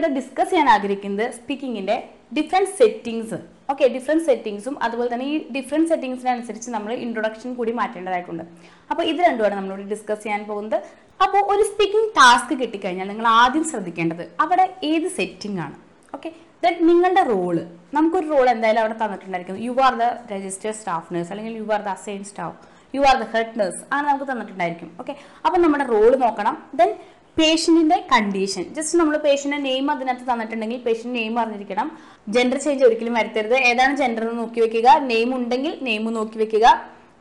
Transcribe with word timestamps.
ഇവിടെ 0.00 0.12
ഡിസ്കസ് 0.18 0.50
ചെയ്യാൻ 0.50 0.68
ആഗ്രഹിക്കുന്നത് 0.74 1.26
സ്പീക്കിങ്ങിന്റെ 1.38 1.96
ഡിഫറെന്റ് 2.36 2.70
സെറ്റിങ്സ് 2.80 3.38
ഓക്കെ 3.72 3.84
ഡിഫറെന്റ് 3.94 4.24
സെറ്റിങ്സും 4.28 4.74
അതുപോലെ 4.84 5.08
തന്നെ 5.12 5.26
ഈ 5.32 5.34
ഡിഫറെന്റ് 5.56 5.88
സെറ്റിങ്സിനനുസരിച്ച് 5.90 6.68
നമ്മൾ 6.74 6.90
ഇൻട്രൊഡക്ഷൻ 7.04 7.50
കൂടി 7.58 7.72
മാറ്റേണ്ടതായിട്ടുണ്ട്. 7.80 8.44
അപ്പോൾ 8.90 9.04
ഇത് 9.10 9.20
രണ്ടുമാണ് 9.26 9.54
നമ്മളിവിടെ 9.58 9.84
ഡിസ്കസ് 9.92 10.22
ചെയ്യാൻ 10.24 10.42
പോകുന്നത്. 10.48 10.78
അപ്പോൾ 11.24 11.42
ഒരു 11.52 11.64
സ്പീക്കിംഗ് 11.70 12.10
ടാസ്ക് 12.18 12.54
കിട്ടിക്കഴിഞ്ഞാൽ 12.62 13.08
നിങ്ങൾ 13.12 13.26
ആദ്യം 13.42 13.64
ശ്രദ്ധിക്കേണ്ടത് 13.72 14.24
അവിടെ 14.44 14.66
ഏത് 14.90 15.08
സെറ്റിംഗ് 15.18 15.60
ആണ്. 15.66 15.76
ഓക്കെ 16.16 16.30
ദെൻ 16.64 16.74
നിങ്ങളുടെ 16.88 17.24
റോൾ 17.32 17.56
നമുക്കൊരു 17.98 18.26
റോൾ 18.34 18.46
എന്തായാലും 18.54 18.82
അവിടെ 18.84 18.96
തന്നിട്ടുണ്ടായിരിക്കും. 19.02 19.60
You 19.66 19.74
are 19.86 19.94
the 20.02 20.08
registered 20.34 20.76
staff 20.80 21.08
nurse 21.16 21.32
അല്ലെങ്കിൽ 21.34 21.54
you 21.62 21.68
are 21.76 21.82
the 21.88 21.92
assign 21.98 22.24
staff 22.32 22.58
you 22.96 23.02
are 23.10 23.16
the 23.22 23.26
head 23.36 23.56
nurse 23.60 23.80
ആണ് 23.96 24.04
നമുക്ക് 24.10 24.28
തന്നിട്ടുണ്ടായിരിക്കും. 24.32 24.90
ഓക്കെ 25.00 25.14
അപ്പം 25.46 25.58
നമ്മുടെ 25.66 25.86
റോൾ 25.94 26.12
നോക്കണം. 26.26 26.56
ദെൻ 26.80 26.90
പേഷ്യന്റിന്റെ 27.38 27.96
കണ്ടീഷൻ 28.12 28.64
ജസ്റ്റ് 28.76 28.96
നമ്മൾ 28.98 29.16
പേഷ്യന്റെ 29.26 29.58
നെയിം 29.66 29.86
അതിനകത്ത് 29.90 30.24
തന്നിട്ടുണ്ടെങ്കിൽ 30.30 30.80
പേഷ്യന്റ് 30.86 31.16
നെയിം 31.18 31.34
അറിഞ്ഞിരിക്കണം. 31.40 31.88
ജെൻഡർ 32.34 32.58
ചേഞ്ച് 32.64 32.84
ഒരിക്കലും 32.88 33.14
വരുത്തരുത്. 33.18 33.54
ഏതാണ് 33.70 33.94
ജെൻഡർ 34.00 34.22
എന്ന് 34.26 34.38
നോക്കി 34.42 34.60
വെക്കുക. 34.64 34.88
നെയിം 35.10 35.30
ഉണ്ടെങ്കിൽ 35.36 35.72
നെയിം 35.88 36.04
നോക്കി 36.18 36.38
വെക്കുക. 36.42 36.66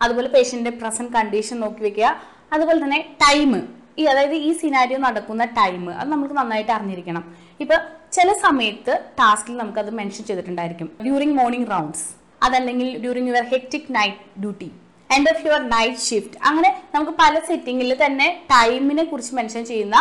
അതുപോലെ 0.01 0.29
പേഷ്യന്റെ 0.35 0.71
പ്രസന്റ് 0.79 1.13
കണ്ടീഷൻ 1.17 1.59
നോക്കി 1.65 1.81
വെക്കുക. 1.87 2.09
അതുപോലെ 2.53 2.79
തന്നെ 2.83 2.99
ടൈം 3.23 3.51
ഈ 3.99 4.03
അതായത് 4.11 4.35
ഈ 4.47 4.51
സിനാരിയോ 4.59 4.99
നടക്കുന്ന 5.05 5.45
ടൈം 5.59 5.81
അത് 5.99 6.09
നമുക്ക് 6.15 6.35
നന്നായിട്ട് 6.39 6.71
അറിഞ്ഞിരിക്കണം. 6.71 7.23
ഇപ്പൊ 7.63 7.75
ചില 8.17 8.29
സമയത്ത് 8.45 8.93
ടാസ്കിൽ 9.19 9.57
നമുക്ക് 9.61 9.79
അത് 9.83 9.91
മെൻഷൻ 10.01 10.23
ചെയ്തിട്ടുണ്ടായിരിക്കും. 10.29 10.89
ഡ്യൂറിങ് 11.07 11.35
മോർണിംഗ് 11.39 11.71
റൗണ്ട്സ് 11.71 12.05
അതല്ലെങ്കിൽ 12.47 12.89
during 13.03 13.29
your 13.33 13.45
hectic 13.53 13.89
night 13.97 14.23
duty 14.43 14.69
end 15.15 15.29
of 15.31 15.43
your 15.47 15.61
night 15.75 16.01
shift 16.07 16.39
അങ്ങനെ 16.49 16.69
നമുക്ക് 16.95 17.13
പല 17.21 17.35
സെറ്റിങ്ങിൽ 17.49 17.91
തന്നെ 18.05 18.27
ടൈമിനെ 18.53 19.03
കുറിച്ച് 19.03 19.35
മെൻഷൻ 19.39 19.63
ചെയ്യുന്ന 19.71 19.97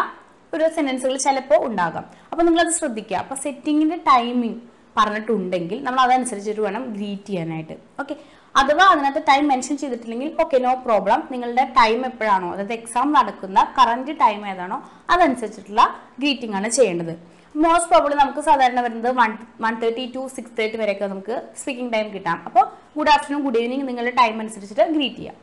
ഒരു 0.55 0.65
സെന്റൻസുകൾ 0.77 1.17
ചിലപ്പോൾ 1.27 1.61
ഉണ്ടാകാം. 1.69 2.05
അപ്പോൾ 2.31 2.45
നിങ്ങളത് 2.49 2.73
ശ്രദ്ധിക്കുക. 2.81 3.17
അപ്പോൾ 3.23 3.39
സെറ്റിങ്ങിന്റെ 3.45 3.99
ടൈമിംഗ് 4.11 4.61
പറഞ്ഞിട്ടുണ്ടെങ്കിൽ 4.99 5.79
നമ്മൾ 5.87 6.01
അതനുസരിച്ചിട്ട് 6.05 6.63
വേണം 6.67 6.85
ഗ്രീറ്റ് 6.95 7.31
ചെയ്യാനായിട്ട്. 7.31 7.75
ഓക്കെ 8.03 8.15
അഥവാ 8.55 8.85
അതിനകത്ത് 8.93 9.21
ടൈം 9.31 9.45
മെൻഷൻ 9.53 9.75
ചെയ്തിട്ടില്ലെങ്കിൽ 9.81 10.29
ഓക്കെ 10.43 10.57
നോ 10.67 10.71
പ്രോബ്ലം 10.87 11.21
നിങ്ങളുടെ 11.33 11.65
ടൈം 11.79 12.01
എപ്പോഴാണോ? 12.11 12.49
അതായത് 12.55 12.73
എക്സാം 12.79 13.09
നടക്കുന്ന 13.17 13.59
കറന്റ് 13.79 14.13
ടൈം 14.23 14.41
ഏതാണോ? 14.53 14.79
അതനുസരിച്ചിട്ടുള്ള 15.15 15.83
ഗ്രീറ്റിംഗ് 16.21 16.57
ആണ് 16.61 16.71
ചെയ്യേണ്ടത്. 16.79 17.15
മോസ്റ്റ് 17.65 17.89
പ്രോബ്ലി 17.91 18.15
നമുക്ക് 18.21 18.43
സാധാരണ 18.49 18.81
വരുന്നത് 18.85 19.11
one 19.21 19.31
one 19.63 19.75
thirty 19.83 20.03
to 20.17 20.23
six 20.35 20.53
thirty 20.59 20.77
വരെയൊക്കെ 20.81 21.07
നമുക്ക് 21.13 21.37
സ്പീക്കിംഗ് 21.61 21.93
ടൈം 21.95 22.07
കിട്ടാം. 22.17 22.39
അപ്പോൾ 22.49 22.65
ഗുഡ് 22.99 23.11
ആഫ്റ്റർനൂൺ 23.15 23.41
ഗുഡ് 23.47 23.59
ഈവനിങ് 23.63 23.87
നിങ്ങളുടെ 23.89 24.13
ടൈം 24.21 24.35
അനുസരിച്ചിട്ട് 24.43 24.85
ഗ്രീറ്റ് 24.97 25.19
ചെയ്യാം. 25.21 25.37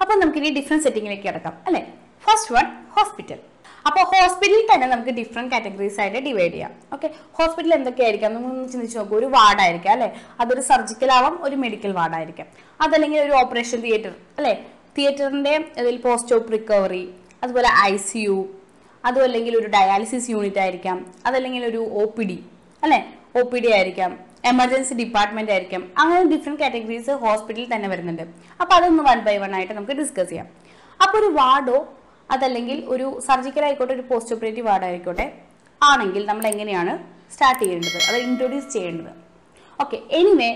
അപ്പോൾ 0.00 0.16
നമുക്ക് 0.22 0.38
ഇനി 0.40 0.50
ഡിഫറെന്റ് 0.58 0.84
സെറ്റിങ്ങിലേക്ക് 0.86 1.26
കിടക്കാം 1.28 1.54
അല്ലേ? 1.68 1.82
ഫസ്റ്റ് 2.24 2.52
വൺ 2.56 2.66
ഹോസ്പിറ്റൽ 2.96 3.38
അപ്പോൾ 3.88 4.04
ഹോസ്പിറ്റലിൽ 4.12 4.64
തന്നെ 4.72 4.86
നമുക്ക് 4.92 5.12
ഡിഫറെന്റ് 5.20 5.50
കാറ്റഗറീസ് 5.52 5.98
ആയിട്ട് 6.02 6.20
ഡിവൈഡ് 6.28 6.52
ചെയ്യാം. 6.56 6.72
ഓക്കെ 6.94 7.08
ഹോസ്പിറ്റൽ 7.38 7.72
എന്തൊക്കെയായിരിക്കാം? 7.78 8.30
നമ്മൾ 8.36 8.66
ചിന്തിച്ച് 8.72 8.96
നോക്കുക 8.98 9.16
ഒരു 9.20 9.28
വാർഡായിരിക്കാം 9.36 9.92
അല്ലേ? 9.96 10.08
അതൊരു 10.40 10.62
സർജിക്കൽ 10.70 11.10
ആവാം 11.18 11.36
ഒരു 11.48 11.56
മെഡിക്കൽ 11.64 11.92
വാർഡായിരിക്കാം 12.00 12.48
അതല്ലെങ്കിൽ 12.80 13.20
ഒരു 13.26 13.34
ഓപ്പറേഷൻ 13.42 13.80
തിയേറ്റർ 13.86 14.12
അല്ലേ? 14.38 14.54
തിയേറ്ററിന്റെ 14.96 15.54
അതിൽ 15.80 15.96
പോസ്റ്റ് 16.06 16.34
ഓപ്പ് 16.36 16.52
റിക്കവറി 16.56 17.04
അതുപോലെ 17.44 17.70
ഐ 17.90 17.94
സി 18.08 18.20
യു 18.26 18.36
അതും 19.06 19.24
അല്ലെങ്കിൽ 19.26 19.54
ഒരു 19.60 19.68
ഡയാലിസിസ് 19.76 20.28
യൂണിറ്റ് 20.34 20.60
ആയിരിക്കാം 20.64 20.98
അതല്ലെങ്കിൽ 21.28 21.62
ഒരു 21.70 21.80
ഒ 22.00 22.04
പി 22.16 22.24
ഡി 22.30 22.38
അല്ലേ? 22.82 23.00
ഒ 23.38 23.42
പി 23.50 23.58
ഡി 23.64 23.70
ആയിരിക്കാം 23.76 24.12
എമർജൻസി 24.52 24.94
ഡിപ്പാർട്ട്മെന്റ് 25.02 25.52
ആയിരിക്കാം 25.54 25.82
അങ്ങനെ 26.00 26.22
ഡിഫറെന്റ് 26.32 26.60
കാറ്റഗറീസ് 26.62 27.12
ഹോസ്പിറ്റലിൽ 27.24 27.68
തന്നെ 27.74 27.88
വരുന്നുണ്ട്. 27.92 28.24
അപ്പോൾ 28.62 28.74
അതൊന്ന് 28.78 29.04
വൺ 29.08 29.20
ബൈ 29.28 29.36
വൺ 29.44 29.54
ആയിട്ട് 29.58 29.74
നമുക്ക് 29.78 29.96
ഡിസ്കസ് 30.00 30.30
ചെയ്യാം. 30.32 30.48
അപ്പോൾ 31.00 31.18
ഒരു 31.20 31.28
വാർഡോ 31.38 31.78
അതല്ലെങ്കിൽ 32.34 32.78
ഒരു 32.94 33.06
സർജിക്കൽ 33.26 33.64
ആയിക്കോട്ടെ 33.66 33.94
ഒരു 33.98 34.04
പോസ്റ്റ് 34.10 34.34
ഓപ്പറേറ്റീവ് 34.36 34.66
വാർഡ് 34.68 34.86
ആയിക്കോട്ടെ 34.90 35.26
ആണെങ്കിൽ 35.80 36.22
നമ്മൾ 36.30 36.44
എങ്ങനെയാണ് 36.52 36.92
സ്റ്റാർട്ട് 37.34 37.60
ചെയ്യേണ്ടത്? 37.62 37.98
അത് 38.08 38.16
ഇൻട്രൊഡ്യൂസ് 38.28 38.70
ചെയ്യേണ്ടത്. 38.76 39.12
ഓക്കെ 39.82 39.96
എനിവേ 40.20 40.50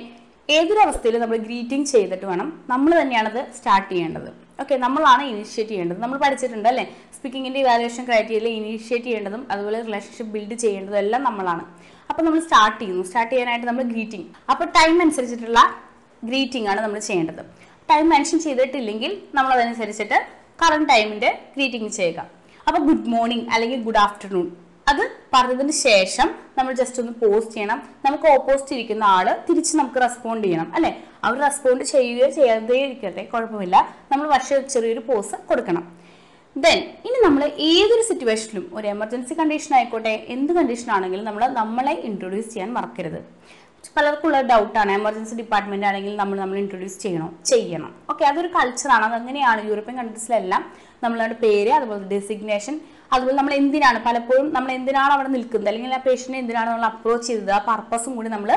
ഏതൊരവസ്ഥയിൽ 0.48 1.16
നമ്മൾ 1.22 1.38
ഗ്രീറ്റിംഗ് 1.46 1.88
ചെയ്തിട്ട് 1.94 2.26
വേണം 2.30 2.48
നമ്മൾ 2.72 2.90
തന്നെയാണത് 3.00 3.40
സ്റ്റാർട്ട് 3.56 3.90
ചെയ്യേണ്ടത്. 3.90 4.30
ഓക്കെ 4.62 4.74
നമ്മളാണ് 4.84 5.22
ഇനിഷ്യേറ്റ് 5.32 5.72
ചെയ്യേണ്ടത്. 5.72 6.00
നമ്മൾ 6.04 6.18
പഠിച്ചിട്ടുണ്ട് 6.24 6.68
അല്ലേ? 6.70 6.84
സ്പീക്കിങ്ങിന്റെ 7.20 7.60
ഇവാലുവേഷൻ 7.60 8.04
ക്രൈറ്റീരിയയിൽ 8.04 8.46
ഇനീഷ്യേറ്റ് 8.48 9.04
ചെയ്യേണ്ടതും 9.04 9.42
അതുപോലെ 9.52 9.78
റിലേഷൻഷിപ്പ് 9.86 10.32
ബിൽഡ് 10.34 10.56
ചെയ്യേണ്ടതും 10.62 10.98
എല്ലാം 10.98 11.22
നമ്മളാണ്. 11.28 11.64
അപ്പോൾ 12.10 12.22
നമ്മൾ 12.26 12.40
സ്റ്റാർട്ട് 12.46 12.78
ചെയ്യുന്നു. 12.80 13.02
സ്റ്റാർട്ട് 13.08 13.32
ചെയ്യാനായിട്ട് 13.32 13.66
നമ്മൾ 13.66 13.82
ഗ്രീറ്റിംഗ് 13.82 14.28
അപ്പോൾ 14.52 14.66
ടൈം 14.76 14.94
അനുസരിച്ചിട്ടുള്ള 15.04 15.60
ഗ്രീറ്റിംഗ് 16.28 16.68
ആണ് 16.70 16.80
നമ്മൾ 16.80 16.98
ചെയ്യേണ്ടത്. 17.08 17.42
ടൈം 17.90 18.08
മെൻഷൻ 18.08 18.38
ചെയ്തിട്ടില്ലെങ്കിൽ 18.46 19.12
നമ്മൾ 19.34 19.52
അതനുസരിച്ചിട്ട് 19.56 20.18
കറണ്ട് 20.62 20.88
ടൈമിന്റെ 20.92 21.30
ഗ്രീറ്റിംഗ് 21.56 21.90
ചെയ്യുക. 21.98 22.20
അപ്പോൾ 22.66 22.80
ഗുഡ് 22.88 23.06
മോർണിംഗ് 23.14 23.46
അല്ലെങ്കിൽ 23.54 23.78
ഗുഡ് 23.88 24.02
ആഫ്റ്റർനൂൺ 24.06 24.48
അത് 24.90 25.04
പറഞ്ഞതിന് 25.34 25.72
ശേഷം 25.86 26.28
നമ്മൾ 26.58 26.72
ജസ്റ്റ് 26.80 27.00
ഒന്ന് 27.02 27.14
പോസ്റ്റ് 27.22 27.54
ചെയ്യണം. 27.54 27.78
നമുക്ക് 28.06 28.26
ഓപ്പോസിറ്റ് 28.36 28.74
ഇരിക്കുന്ന 28.76 29.04
ആൾ 29.04 29.26
തിരിച്ച് 29.48 29.72
നമുക്ക് 29.76 30.00
റെസ്പോണ്ട് 30.06 30.44
ചെയ്യണം 30.46 30.68
അല്ലെ? 30.76 30.92
അവർ 31.24 31.38
റെസ്പോണ്ട് 31.46 31.84
ചെയ്യുകയോ 31.94 32.28
ചെയ്യാതെ 32.38 32.76
ഇരിക്കട്ടെ 32.86 33.24
കുഴപ്പമില്ല. 33.32 33.76
നമ്മൾ 34.12 34.26
പക്ഷേ 34.34 34.60
ചെറിയൊരു 34.74 35.02
പോസ് 35.08 35.36
കൊടുക്കണം. 35.50 35.84
ദെൻ 36.56 36.78
ഇനി 37.06 37.18
നമ്മൾ 37.24 37.42
ഏതൊരു 37.72 38.04
സിറ്റുവേഷനിലും 38.08 38.64
ഒരു 38.76 38.86
എമർജൻസി 38.86 39.34
കണ്ടീഷൻ 39.40 39.72
ആയിക്കോട്ടെ 39.76 40.12
എന്ത് 40.34 40.52
കണ്ടീഷൻ 40.56 40.88
ആണെങ്കിലും 40.96 41.26
നമ്മൾ 41.28 41.42
നമ്മളെ 41.58 41.92
ഇൻട്രൊഡ്യൂസ് 42.08 42.50
ചെയ്യാൻ 42.52 42.70
മറക്കരുത്. 42.76 43.20
പലർക്കുള്ള 43.96 44.38
ഡൗട്ടാണ് 44.50 44.90
എമർജൻസി 44.92 45.34
ഡിപ്പാർട്ട്മെന്റ് 45.40 45.86
ആണെങ്കിൽ 45.90 46.16
നമ്മൾ 46.16 46.36
നമ്മൾ 46.38 46.56
ഇൻട്രൊഡ്യൂസ് 46.62 46.98
ചെയ്യണോ? 47.04 47.28
ചെയ്യണം. 47.50 47.90
ഓക്കെ 48.10 48.24
അതൊരു 48.30 48.48
കൾച്ചറാണ് 48.56 49.04
അതങ്ങനെയാണ് 49.10 49.60
യൂറോപ്യൻ 49.68 49.96
കൺട്രീസിലെല്ലാം 50.00 50.64
നമ്മളുടെ 51.04 51.36
പേര് 51.44 51.70
അതുപോലെ 51.78 52.04
ഡെസിഗ്നേഷൻ 52.14 52.74
അതുപോലെ 53.12 53.36
നമ്മൾ 53.40 53.54
എന്തിനാണ് 53.62 54.00
പലപ്പോഴും 54.08 54.52
നമ്മൾ 54.56 54.70
എന്തിനാണ് 54.78 55.12
അവിടെ 55.16 55.30
നിൽക്കുന്നത്? 55.36 55.70
അല്ലെങ്കിൽ 55.72 55.94
ആ 55.98 56.02
പേഷ്യനെ 56.08 56.38
എന്തിനാണ് 56.38 56.68
നമ്മൾ 56.70 56.86
അപ്രോച്ച് 56.92 57.26
ചെയ്തത്? 57.30 57.52
ആ 57.58 57.60
പർപ്പസും 57.70 58.14
കൂടി 58.16 58.28
നമ്മൾ 58.28 58.50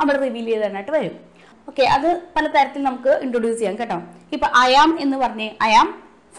അവിടെ 0.00 0.18
റിവീൽ 0.26 0.46
ചെയ്തതായിട്ട് 0.52 0.92
വരും. 0.98 1.16
ഓക്കെ 1.68 1.82
അത് 1.96 2.08
പല 2.36 2.46
തരത്തിൽ 2.46 2.82
നമുക്ക് 2.82 3.12
ഇൻട്രൊഡ്യൂസ് 3.26 3.58
ചെയ്യാം 3.58 3.76
കേട്ടോ. 3.80 3.98
ഇപ്പൊ 4.36 4.46
അയാം 4.62 4.92
എന്ന് 5.00 5.18
പറഞ്ഞ് 5.24 5.50
അയാം 5.66 5.88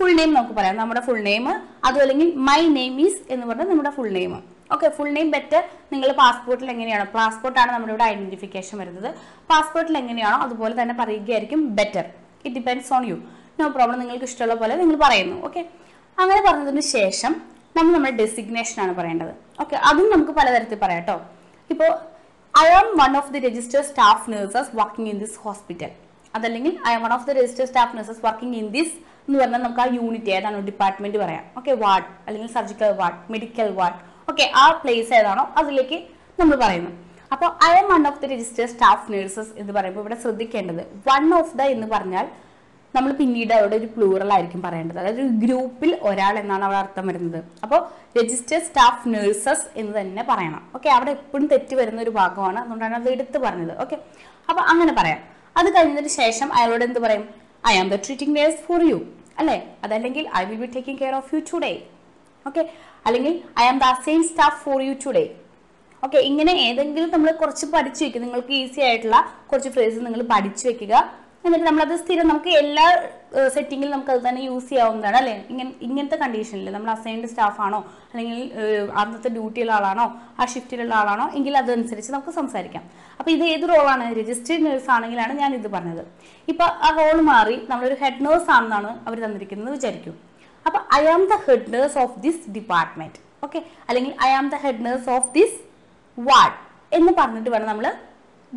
ഫുൾ 0.02 0.14
നെയിം 0.20 0.32
നമുക്ക് 0.38 0.56
പറയാം. 0.60 0.76
നമ്മുടെ 0.82 1.02
ഫുൾ 1.08 1.20
നെയിം 1.30 1.46
അതും 1.88 2.22
മൈ 2.48 2.62
നെയിം 2.78 2.96
ഈസ് 3.06 3.20
എന്ന് 3.34 3.46
പറഞ്ഞാൽ 3.50 3.68
നമ്മുടെ 3.72 3.92
full 3.98 4.10
name 4.18 4.32
okay 4.76 4.88
full 4.98 5.10
name 5.16 5.28
better 5.36 5.62
നിങ്ങൾ 5.92 6.10
പാസ്പോർട്ടിൽ 6.22 6.68
എങ്ങനെയാണോ 6.74 7.06
പാസ്പോർട്ടാണ് 7.18 7.72
നമ്മുടെ 7.74 7.92
ഇവിടെ 7.94 8.06
ഐഡന്റിഫിക്കേഷൻ 8.12 8.76
വരുന്നത്. 8.82 9.10
പാസ്പോർട്ടിൽ 9.52 9.96
എങ്ങനെയാണോ 10.02 10.38
അതുപോലെ 10.46 10.74
തന്നെ 10.80 10.94
പറയുകയായിരിക്കും 11.02 11.62
better 11.80 12.06
it 12.46 12.54
depends 12.58 12.92
on 12.98 13.04
you 13.10 13.18
no 13.60 13.68
problem 13.78 14.00
നിങ്ങൾക്ക് 14.04 14.28
ഇഷ്ടമുള്ള 14.30 14.56
പോലെ 14.62 14.76
നിങ്ങൾ 14.82 14.96
പറയുന്നു. 15.06 15.38
ഓക്കെ 15.48 15.62
അങ്ങനെ 16.18 16.42
പറഞ്ഞതിന് 16.48 16.84
ശേഷം 16.96 17.34
നമ്മൾ 17.78 17.92
നമ്മുടെ 17.96 18.14
ഡെസിഗ്നേഷൻ 18.22 18.78
ആണ് 18.86 18.96
പറയേണ്ടത്. 19.00 19.34
ഓക്കെ 19.64 19.76
അതും 19.90 20.08
നമുക്ക് 20.16 20.36
പലതരത്തിൽ 20.40 20.80
പറയാം 20.86 21.02
കേട്ടോ 21.02 21.18
ഇപ്പോൾ 21.70 21.92
I 22.54 22.68
am 22.80 22.90
one 23.04 23.12
of 23.22 23.32
the 23.36 23.42
registered 23.48 23.86
staff 23.92 24.26
nurses 24.34 24.72
working 24.82 25.10
in 25.14 25.20
this 25.26 25.38
hospital 25.46 25.92
അതല്ലെങ്കിൽ 26.34 26.74
I 26.90 26.94
am 26.98 27.04
one 27.08 27.14
of 27.20 27.26
the 27.30 27.36
registered 27.42 27.70
staff 27.72 27.96
nurses 28.00 28.22
working 28.28 28.58
in 28.62 28.68
this 28.78 28.96
എന്ന് 29.28 29.38
പറഞ്ഞാൽ 29.42 29.62
നമുക്ക് 29.66 29.82
ആ 29.84 29.88
യൂണിറ്റ് 29.98 30.32
ഏതാണോ? 30.38 30.60
ഡിപ്പാർട്ട്മെന്റ് 30.70 31.20
പറയാം. 31.24 31.44
ഓക്കെ 31.60 31.72
വാർഡ് 31.84 32.10
അല്ലെങ്കിൽ 32.28 32.52
surgical 32.58 32.92
ward 33.02 33.20
medical 33.34 33.70
ward 33.80 34.00
okay 34.32 34.46
ആ 34.64 34.66
place 34.84 35.12
ഏതാണോ 35.20 35.44
അതിലേക്ക് 35.62 35.98
നമ്മൾ 36.40 36.56
പറയുന്നു. 36.64 36.92
അപ്പോൾ 37.34 37.50
I 37.68 37.74
am 37.82 37.88
one 37.94 38.04
of 38.08 38.20
the 38.22 38.28
register 38.34 38.66
staff 38.72 39.06
nurses 39.14 39.52
എന്ന് 39.62 39.74
പറയുമ്പോൾ 39.78 40.02
ഇവിടെ 40.04 40.18
ശ്രദ്ധിക്കേണ്ടത് 40.24 40.82
വൺ 41.10 41.26
ഓഫ് 41.40 41.54
ദ 41.60 41.68
എന്ന് 41.76 41.88
പറഞ്ഞാൽ 41.94 42.26
നമ്മൾ 42.96 43.12
പിന്നീട് 43.20 43.52
അവിടെ 43.58 43.76
ഒരു 43.82 43.88
പ്ലൂറൽ 43.96 44.30
ആയിരിക്കും 44.36 44.62
പറയേണ്ടത്. 44.62 44.98
അതായത് 45.02 45.20
ഒരു 45.26 45.34
ഗ്രൂപ്പിൽ 45.44 45.92
ഒരാൾ 46.10 46.34
എന്നാണ് 46.40 46.64
അവിടെ 46.68 46.80
അർത്ഥം 46.82 47.06
വരുന്നത്. 47.10 47.40
അപ്പോൾ 47.64 47.80
രജിസ്റ്റർ 48.20 48.60
സ്റ്റാഫ് 48.68 49.10
നേഴ്സസ് 49.14 49.66
എന്ന് 49.82 49.94
തന്നെ 50.00 50.24
പറയണം. 50.32 50.64
ഓക്കെ 50.76 50.90
അവിടെ 50.96 51.12
എപ്പോഴും 51.18 51.46
തെറ്റ് 51.54 51.76
വരുന്ന 51.82 52.02
ഒരു 52.02 52.14
ഭാഗമാണ്. 52.20 52.60
അതുകൊണ്ടാണ് 52.60 52.96
അത് 53.00 53.08
എടുത്ത് 53.16 53.38
പറഞ്ഞത്. 53.46 53.74
ഓക്കെ 53.84 53.98
അപ്പോൾ 54.50 54.64
അങ്ങനെ 54.72 54.94
പറയാം. 55.00 55.22
അത് 55.60 55.70
കഴിഞ്ഞതിന് 55.78 56.12
ശേഷം 56.22 56.50
അയാളോട് 56.58 56.84
എന്ത് 56.90 57.00
പറയും? 57.06 57.24
I 57.64 57.74
am 57.78 57.90
the 57.90 57.98
treating 58.06 58.36
nurse 58.38 58.62
for 58.68 58.82
you 58.84 58.98
അല്ലേ? 59.38 59.56
അതല്ലെങ്കിൽ 59.84 60.24
I 60.38 60.44
will 60.46 60.60
be 60.60 60.70
taking 60.76 61.00
care 61.02 61.14
of 61.16 61.30
you 61.36 61.40
today 61.52 61.74
okay 62.46 62.62
അല്ലെങ്കിൽ 63.06 63.34
I 63.60 63.66
am 63.68 63.78
the 63.80 63.90
same 64.06 64.22
staff 64.24 64.60
for 64.64 64.80
you 64.84 64.94
today 65.06 65.26
okay 66.04 66.20
ഇങ്ങനെ 66.30 66.54
ഏതെങ്കിലും 66.68 67.10
നമ്മൾ 67.10 67.30
കുറച്ച് 67.42 67.66
പഠിച്ചു 67.74 68.02
വെക്കുക 68.04 68.22
നിങ്ങൾക്ക് 68.22 68.54
ഈസി 68.60 68.82
ആയിട്ടുള്ള 68.82 69.18
കുറച്ച് 69.50 69.70
ഫ്രേസ് 69.70 70.00
നിങ്ങൾ 70.06 70.22
പഠിച്ചു 70.32 70.64
വെക്കുക. 70.70 70.94
എന്നിട്ട് 71.46 71.66
നമ്മളത് 71.68 71.94
സ്ഥിരം 72.02 72.26
നമുക്ക് 72.32 72.52
എല്ലാ 72.64 72.84
സെറ്റിങ്ങിലും 73.54 73.92
നമുക്ക് 73.94 74.12
അത് 74.16 74.22
തന്നെ 74.28 74.42
യൂസ് 74.48 74.68
ചെയ്യാവുന്നതാണ് 74.70 75.18
അല്ലേ? 75.20 75.36
ഇങ്ങനെ 75.52 75.70
ഇങ്ങനത്തെ 75.88 76.18
കണ്ടീഷനിൽ 76.24 76.68
നമ്മൾ 76.76 76.90
അസൈൻഡ് 76.96 77.28
സ്റ്റാഫ് 77.32 77.60
ആണോ? 77.66 77.80
അല്ലെങ്കിൽ 78.12 78.40
അന്നത്തെ 79.02 79.30
ഡ്യൂട്ടിയുള്ള 79.36 79.74
ആളാണോ? 79.78 80.06
ആ 80.40 80.46
ഷിഫ്റ്റിലുള്ള 80.54 80.94
ആളാണോ? 81.02 81.26
എങ്കിൽ 81.38 81.54
അതനുസരിച്ച് 81.62 82.12
നമുക്ക് 82.16 82.34
സംസാരിക്കാം. 82.40 82.84
അപ്പോൾ 83.20 83.32
ഇത് 83.36 83.46
ഏത് 83.54 83.66
റോളാണ് 83.74 84.06
രജിസ്റ്റേർഡ് 84.20 84.66
നേഴ്സ് 84.68 84.92
ആണെങ്കിലാണ് 84.96 85.34
ഞാൻ 85.42 85.54
ഇത് 85.60 85.68
പറഞ്ഞത്. 85.76 86.04
ഇപ്പോൾ 86.48 86.68
ആ 86.88 86.92
റോൾ 87.00 87.18
മാറി 87.32 87.58
നമ്മളൊരു 87.72 87.98
ഹെഡ് 88.04 88.22
നേഴ്സ് 88.28 88.50
ആണെന്നാണ് 88.58 88.92
അവർ 89.08 89.18
തന്നിരിക്കുന്നത് 89.26 89.74
വിചാരിക്കും. 89.78 90.16
അപ്പോൾ 90.66 90.82
I 91.00 91.04
am 91.16 91.26
the 91.34 91.38
head 91.48 91.74
nurse 91.76 91.98
of 92.06 92.16
this 92.28 92.44
department 92.58 93.20
okay 93.46 93.60
അല്ലെങ്കിൽ 93.90 94.14
I 94.28 94.32
am 94.40 94.48
the 94.54 94.58
head 94.66 94.84
nurse 94.88 95.10
of 95.18 95.30
this 95.40 95.58
ward 96.18 96.58
എന്ന് 96.98 97.12
പറഞ്ഞിട്ട് 97.20 97.50
വേണം 97.50 97.68
നമ്മൾ 97.72 97.86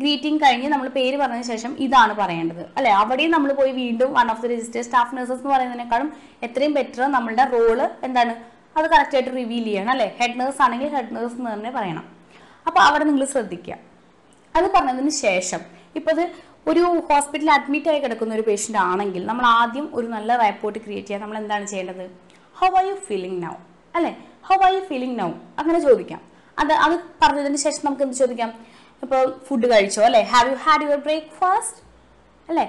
ഗ്രീറ്റിംഗ് 0.01 0.39
കഴിഞ്ഞ് 0.43 0.69
നമ്മൾ 0.73 0.87
പേര് 0.95 1.17
പറഞ്ഞ 1.21 1.41
ശേഷം 1.41 1.71
ഇതാണ് 1.85 2.13
പറയേണ്ടത്. 2.21 2.63
അല്ലെ? 2.77 2.91
അവിടെയും 3.01 3.31
നമ്മൾ 3.35 3.51
പോയി 3.59 3.71
വീണ്ടും 3.81 4.09
one 4.17 4.29
of 4.33 4.41
the 4.41 4.47
register 4.53 4.81
staff 4.87 5.15
nurses 5.17 5.39
എന്ന് 5.39 5.51
പറയുന്നതിനേക്കാളും 5.53 6.09
എത്രയും 6.47 6.73
ബെറ്റർ 6.77 7.01
നമ്മളുടെ 7.17 7.45
റോൾ 7.55 7.79
എന്താണ്? 8.07 8.33
അത് 8.77 8.85
കറക്റ്റായിട്ട് 8.93 9.31
റിവീൽ 9.37 9.65
ചെയ്യണം 9.69 9.91
അല്ലേ? 9.95 10.07
ഹെഡ് 10.19 10.39
നേഴ്സ് 10.39 10.61
ആണെങ്കിൽ 10.65 10.89
ഹെഡ് 10.95 11.15
നേഴ്സ് 11.15 11.37
എന്ന് 11.39 11.49
തന്നെ 11.53 11.71
പറയണം. 11.77 12.05
അപ്പോൾ 12.67 12.81
അവിടെ 12.87 13.05
നിങ്ങൾ 13.09 13.25
ശ്രദ്ധിക്കുക. 13.25 13.77
അത് 14.55 14.67
പറഞ്ഞതിന് 14.75 15.09
ശേഷം 15.09 15.61
ഇപ്പോൾ 15.95 16.11
അത് 16.15 16.23
ഒരു 16.71 16.83
ഹോസ്പിറ്റലിൽ 17.09 17.51
അഡ്മിറ്റ് 17.55 17.89
ആയി 17.89 17.99
കിടക്കുന്ന 18.03 18.35
ഒരു 18.35 18.45
പേഷ്യന്റ് 18.49 18.79
ആണെങ്കിൽ 18.91 19.25
നമ്മൾ 19.25 19.45
ആദ്യം 19.45 19.89
ഒരു 19.97 20.07
നല്ല 20.07 20.37
റെപ്പോർട്ട് 20.45 20.79
ക്രിയേറ്റ് 20.85 21.07
ചെയ്യാൻ 21.07 21.21
നമ്മൾ 21.21 21.37
എന്താണ് 21.37 21.65
ചെയ്യേണ്ടത്? 21.65 22.05
How 22.59 22.69
are 22.79 22.85
you 22.91 22.95
feeling 23.09 23.39
now 23.43 23.55
അല്ലേ? 23.95 24.11
How 24.47 24.57
are 24.67 24.71
you 24.77 24.81
feeling 24.91 25.19
now 25.19 25.29
അങ്ങനെ 25.61 25.79
ചോദിക്കാം. 25.79 26.21
അത് 26.57 26.73
അത് 26.85 26.95
പറഞ്ഞതിന് 27.21 27.59
ശേഷം 27.65 27.83
നമുക്ക് 27.85 28.03
എന്ത് 28.03 28.17
ചോദിക്കാം? 28.23 28.51
ഇപ്പോൾ 29.03 29.23
ഫുഡ് 29.47 29.67
കഴിച്ചോ 29.73 30.01
അല്ലേ? 30.07 30.21
Have 30.33 30.47
you 30.51 30.57
had 30.65 30.83
your 30.87 30.99
breakfast 31.07 31.79
അല്ലേ? 32.49 32.65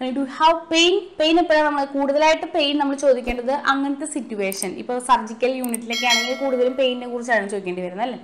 ഡു 0.00 0.22
ഹാവ് 0.38 0.56
പെയിൻ 0.72 0.94
പെയിൻ 1.18 1.36
എപ്പോഴാണ് 1.42 1.66
നമ്മൾ 1.68 1.84
കൂടുതലായിട്ട് 1.94 2.46
പെയിൻ 2.56 2.74
നമ്മൾ 2.80 2.96
ചോദിക്കേണ്ടത്? 3.04 3.52
അങ്ങനത്തെ 3.72 4.06
സിറ്റുവേഷൻ 4.16 4.70
ഇപ്പോൾ 4.82 4.96
സർജിക്കൽ 5.08 5.52
യൂണിറ്റിലൊക്കെ 5.60 6.06
ആണെങ്കിൽ 6.12 6.36
കൂടുതലും 6.42 6.74
പെയിനെ 6.80 7.06
കുറിച്ചാണ് 7.12 7.48
ചോദിക്കേണ്ടി 7.52 7.82
വരുന്നത് 7.86 8.06
അല്ലേ? 8.06 8.18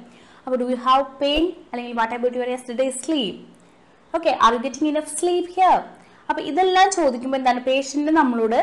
അപ്പോൾ 0.44 0.56
ഡു 0.62 0.66
യു 0.72 0.78
ഹാവ് 0.88 1.04
പെയിൻ 1.22 1.44
അല്ലെങ്കിൽ 1.72 1.94
what 2.00 2.14
about 2.16 2.36
your 2.38 2.48
yesterday 2.54 2.86
sleep 3.02 3.40
okay 4.14 4.30
are 4.44 4.52
you 4.56 4.60
getting 4.66 4.88
enough 5.02 5.12
sleep 5.18 5.50
here 5.56 5.78
അപ്പോൾ 6.28 6.42
ഇതെല്ലാം 6.50 6.88
ചോദിക്കുമ്പോൾ 6.98 7.38
എന്താണ്? 7.40 7.60
പേഷ്യന്റ് 7.68 8.12
നമ്മളോട് 8.20 8.58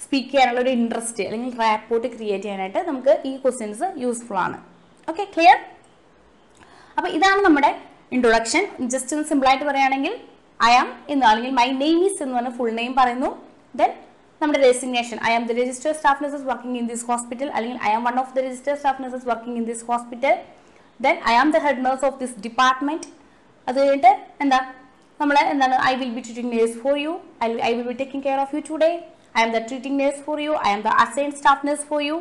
സ്പീക്ക് 0.00 0.30
ചെയ്യാനുള്ള 0.30 0.60
ഒരു 0.64 0.70
ഇൻട്രസ്റ്റ് 0.78 1.24
അല്ലെങ്കിൽ 1.28 1.50
റാപ്പോർട്ട് 1.64 2.06
ക്രിയേറ്റ് 2.14 2.44
ചെയ്യാനായിട്ട് 2.44 2.80
നമുക്ക് 2.90 3.12
ഈ 3.30 3.32
ക്വസ്റ്റ്യൻസ് 3.42 3.88
യൂസ്ഫുൾ 4.04 4.38
ആണ്. 4.46 4.56
ഓക്കെ 5.08 5.24
ക്ലിയർ 5.34 5.58
അപ്പോൾ 6.96 7.10
ഇതാണ് 7.18 7.40
നമ്മുടെ 7.48 7.70
ഇൻട്രൊഡക്ഷൻ 8.12 8.62
ജസ്റ്റ് 8.92 9.12
ഒന്ന് 9.16 9.26
സിമ്പിൾ 9.30 9.46
ആയിട്ട് 9.50 9.66
പറയുകയാണെങ്കിൽ 9.68 10.14
ഐ 10.60 10.72
ആം 10.80 10.88
എന്ന് 11.08 11.24
അല്ലെങ്കിൽ 11.26 11.54
മൈ 11.60 11.68
നെയിം 11.82 12.00
ഈസ് 12.08 12.20
എന്ന് 12.22 12.34
പറഞ്ഞ 12.36 12.52
ഫുൾ 12.58 12.70
നെയിം 12.80 12.92
പറയുന്നു. 13.00 13.30
ദെൻ 13.74 13.90
നമ്മുടെ 14.40 14.60
designation 14.66 15.16
I 15.28 15.30
am 15.38 15.44
the 15.48 15.52
register 15.60 15.92
staff 15.98 16.22
nurses 16.24 16.46
working 16.50 16.78
in 16.80 16.86
this 16.92 17.04
hospital 17.10 17.48
അല്ലെങ്കിൽ 17.56 17.78
I 17.88 17.90
am 17.96 18.02
one 18.08 18.16
of 18.22 18.32
the 18.36 18.44
register 18.46 18.74
staff 18.80 19.02
nurses 19.02 19.26
working 19.30 19.58
in 19.60 19.64
this 19.70 19.84
hospital 19.90 20.34
then 21.00 21.16
I 21.32 21.34
am 21.42 21.50
the 21.54 21.60
head 21.66 21.82
nurse 21.86 22.04
of 22.08 22.18
this 22.22 22.36
department 22.46 23.06
അത് 23.66 23.76
കഴിഞ്ഞിട്ട് 23.78 24.12
എന്താ? 24.42 24.58
നമ്മൾ 25.20 25.36
എന്താണ്? 25.52 25.76
I 25.90 25.92
will 26.00 26.12
be 26.16 26.22
treating 26.26 26.50
nurse 26.54 26.76
for 26.82 26.94
you 27.04 27.12
I 27.44 27.48
I 27.68 27.72
will 27.78 27.86
be 27.90 27.96
taking 28.00 28.24
care 28.26 28.38
of 28.44 28.54
you 28.56 28.60
today 28.70 28.90
I 29.36 29.42
am 29.44 29.52
the 29.56 29.60
treating 29.68 29.98
nurse 30.02 30.20
for 30.26 30.38
you 30.46 30.52
I 30.66 30.70
am 30.72 30.82
the 30.82 30.92
assign 31.04 31.30
staff 31.38 31.62
nurse 31.68 31.86
for 31.90 32.00
you 32.02 32.16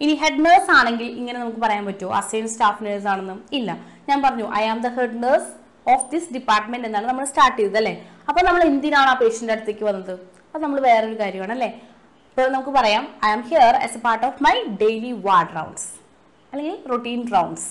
ഇനി 0.00 0.14
head 0.22 0.42
nurse 0.46 0.70
ആണെങ്കിൽ 0.78 1.08
ഇങ്ങനെ 1.20 1.38
നമുക്ക് 1.38 1.60
പറയാൻ 1.64 1.86
പറ്റുമോ? 1.86 2.10
Assign 2.20 2.48
staff 2.48 2.84
nurse 2.86 3.08
ആണെന്നും. 3.12 3.38
ഇല്ല. 3.58 3.70
ഞാൻ 4.08 4.18
പറഞ്ഞു 4.22 4.46
I 4.60 4.64
am 4.72 4.78
the 4.78 4.90
head 4.98 5.18
nurse 5.24 5.48
of 5.86 6.06
this 6.12 6.28
department 6.36 6.86
എന്നാണ് 6.88 7.06
നമ്മൾ 7.06 7.24
സ്റ്റാർട്ട് 7.24 7.58
ചെയ്തത് 7.58 7.78
അല്ലേ? 7.82 7.94
അപ്പോൾ 8.28 8.42
നമ്മൾ 8.48 8.62
എന്തിനാണ് 8.62 9.10
ആ 9.10 9.16
പേഷ്യന്റെ 9.22 9.54
അടുത്തേക്ക് 9.56 9.84
വന്നത്? 9.84 10.14
അത് 10.54 10.62
നമ്മൾ 10.62 10.80
വേറൊരു 10.80 11.16
കാര്യമാണ് 11.22 11.52
അല്ലേ? 11.52 11.70
ഇപ്പോൾ 12.30 12.50
നമുക്ക് 12.52 12.72
പറയാം 12.78 13.04
I 13.26 13.30
am 13.36 13.42
here 13.50 13.74
as 13.86 13.96
a 13.96 14.02
part 14.06 14.24
of 14.26 14.42
my 14.46 14.54
daily 14.84 15.12
ward 15.26 15.54
rounds 15.56 15.88
അല്ലെങ്കിൽ 16.52 16.76
റൊട്ടീൻ 16.90 17.22
റൗണ്ട്സ് 17.36 17.68